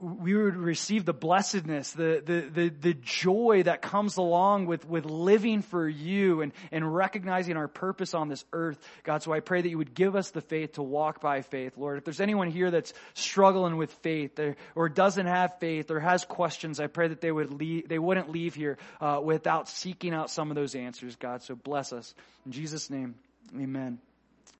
[0.00, 5.04] we would receive the blessedness, the, the, the, the, joy that comes along with, with
[5.04, 8.78] living for you and, and recognizing our purpose on this earth.
[9.02, 11.76] God, so I pray that you would give us the faith to walk by faith,
[11.76, 11.98] Lord.
[11.98, 16.24] If there's anyone here that's struggling with faith or, or doesn't have faith or has
[16.24, 20.30] questions, I pray that they would leave, they wouldn't leave here uh, without seeking out
[20.30, 21.42] some of those answers, God.
[21.42, 22.14] So bless us.
[22.46, 23.16] In Jesus' name,
[23.56, 23.98] amen.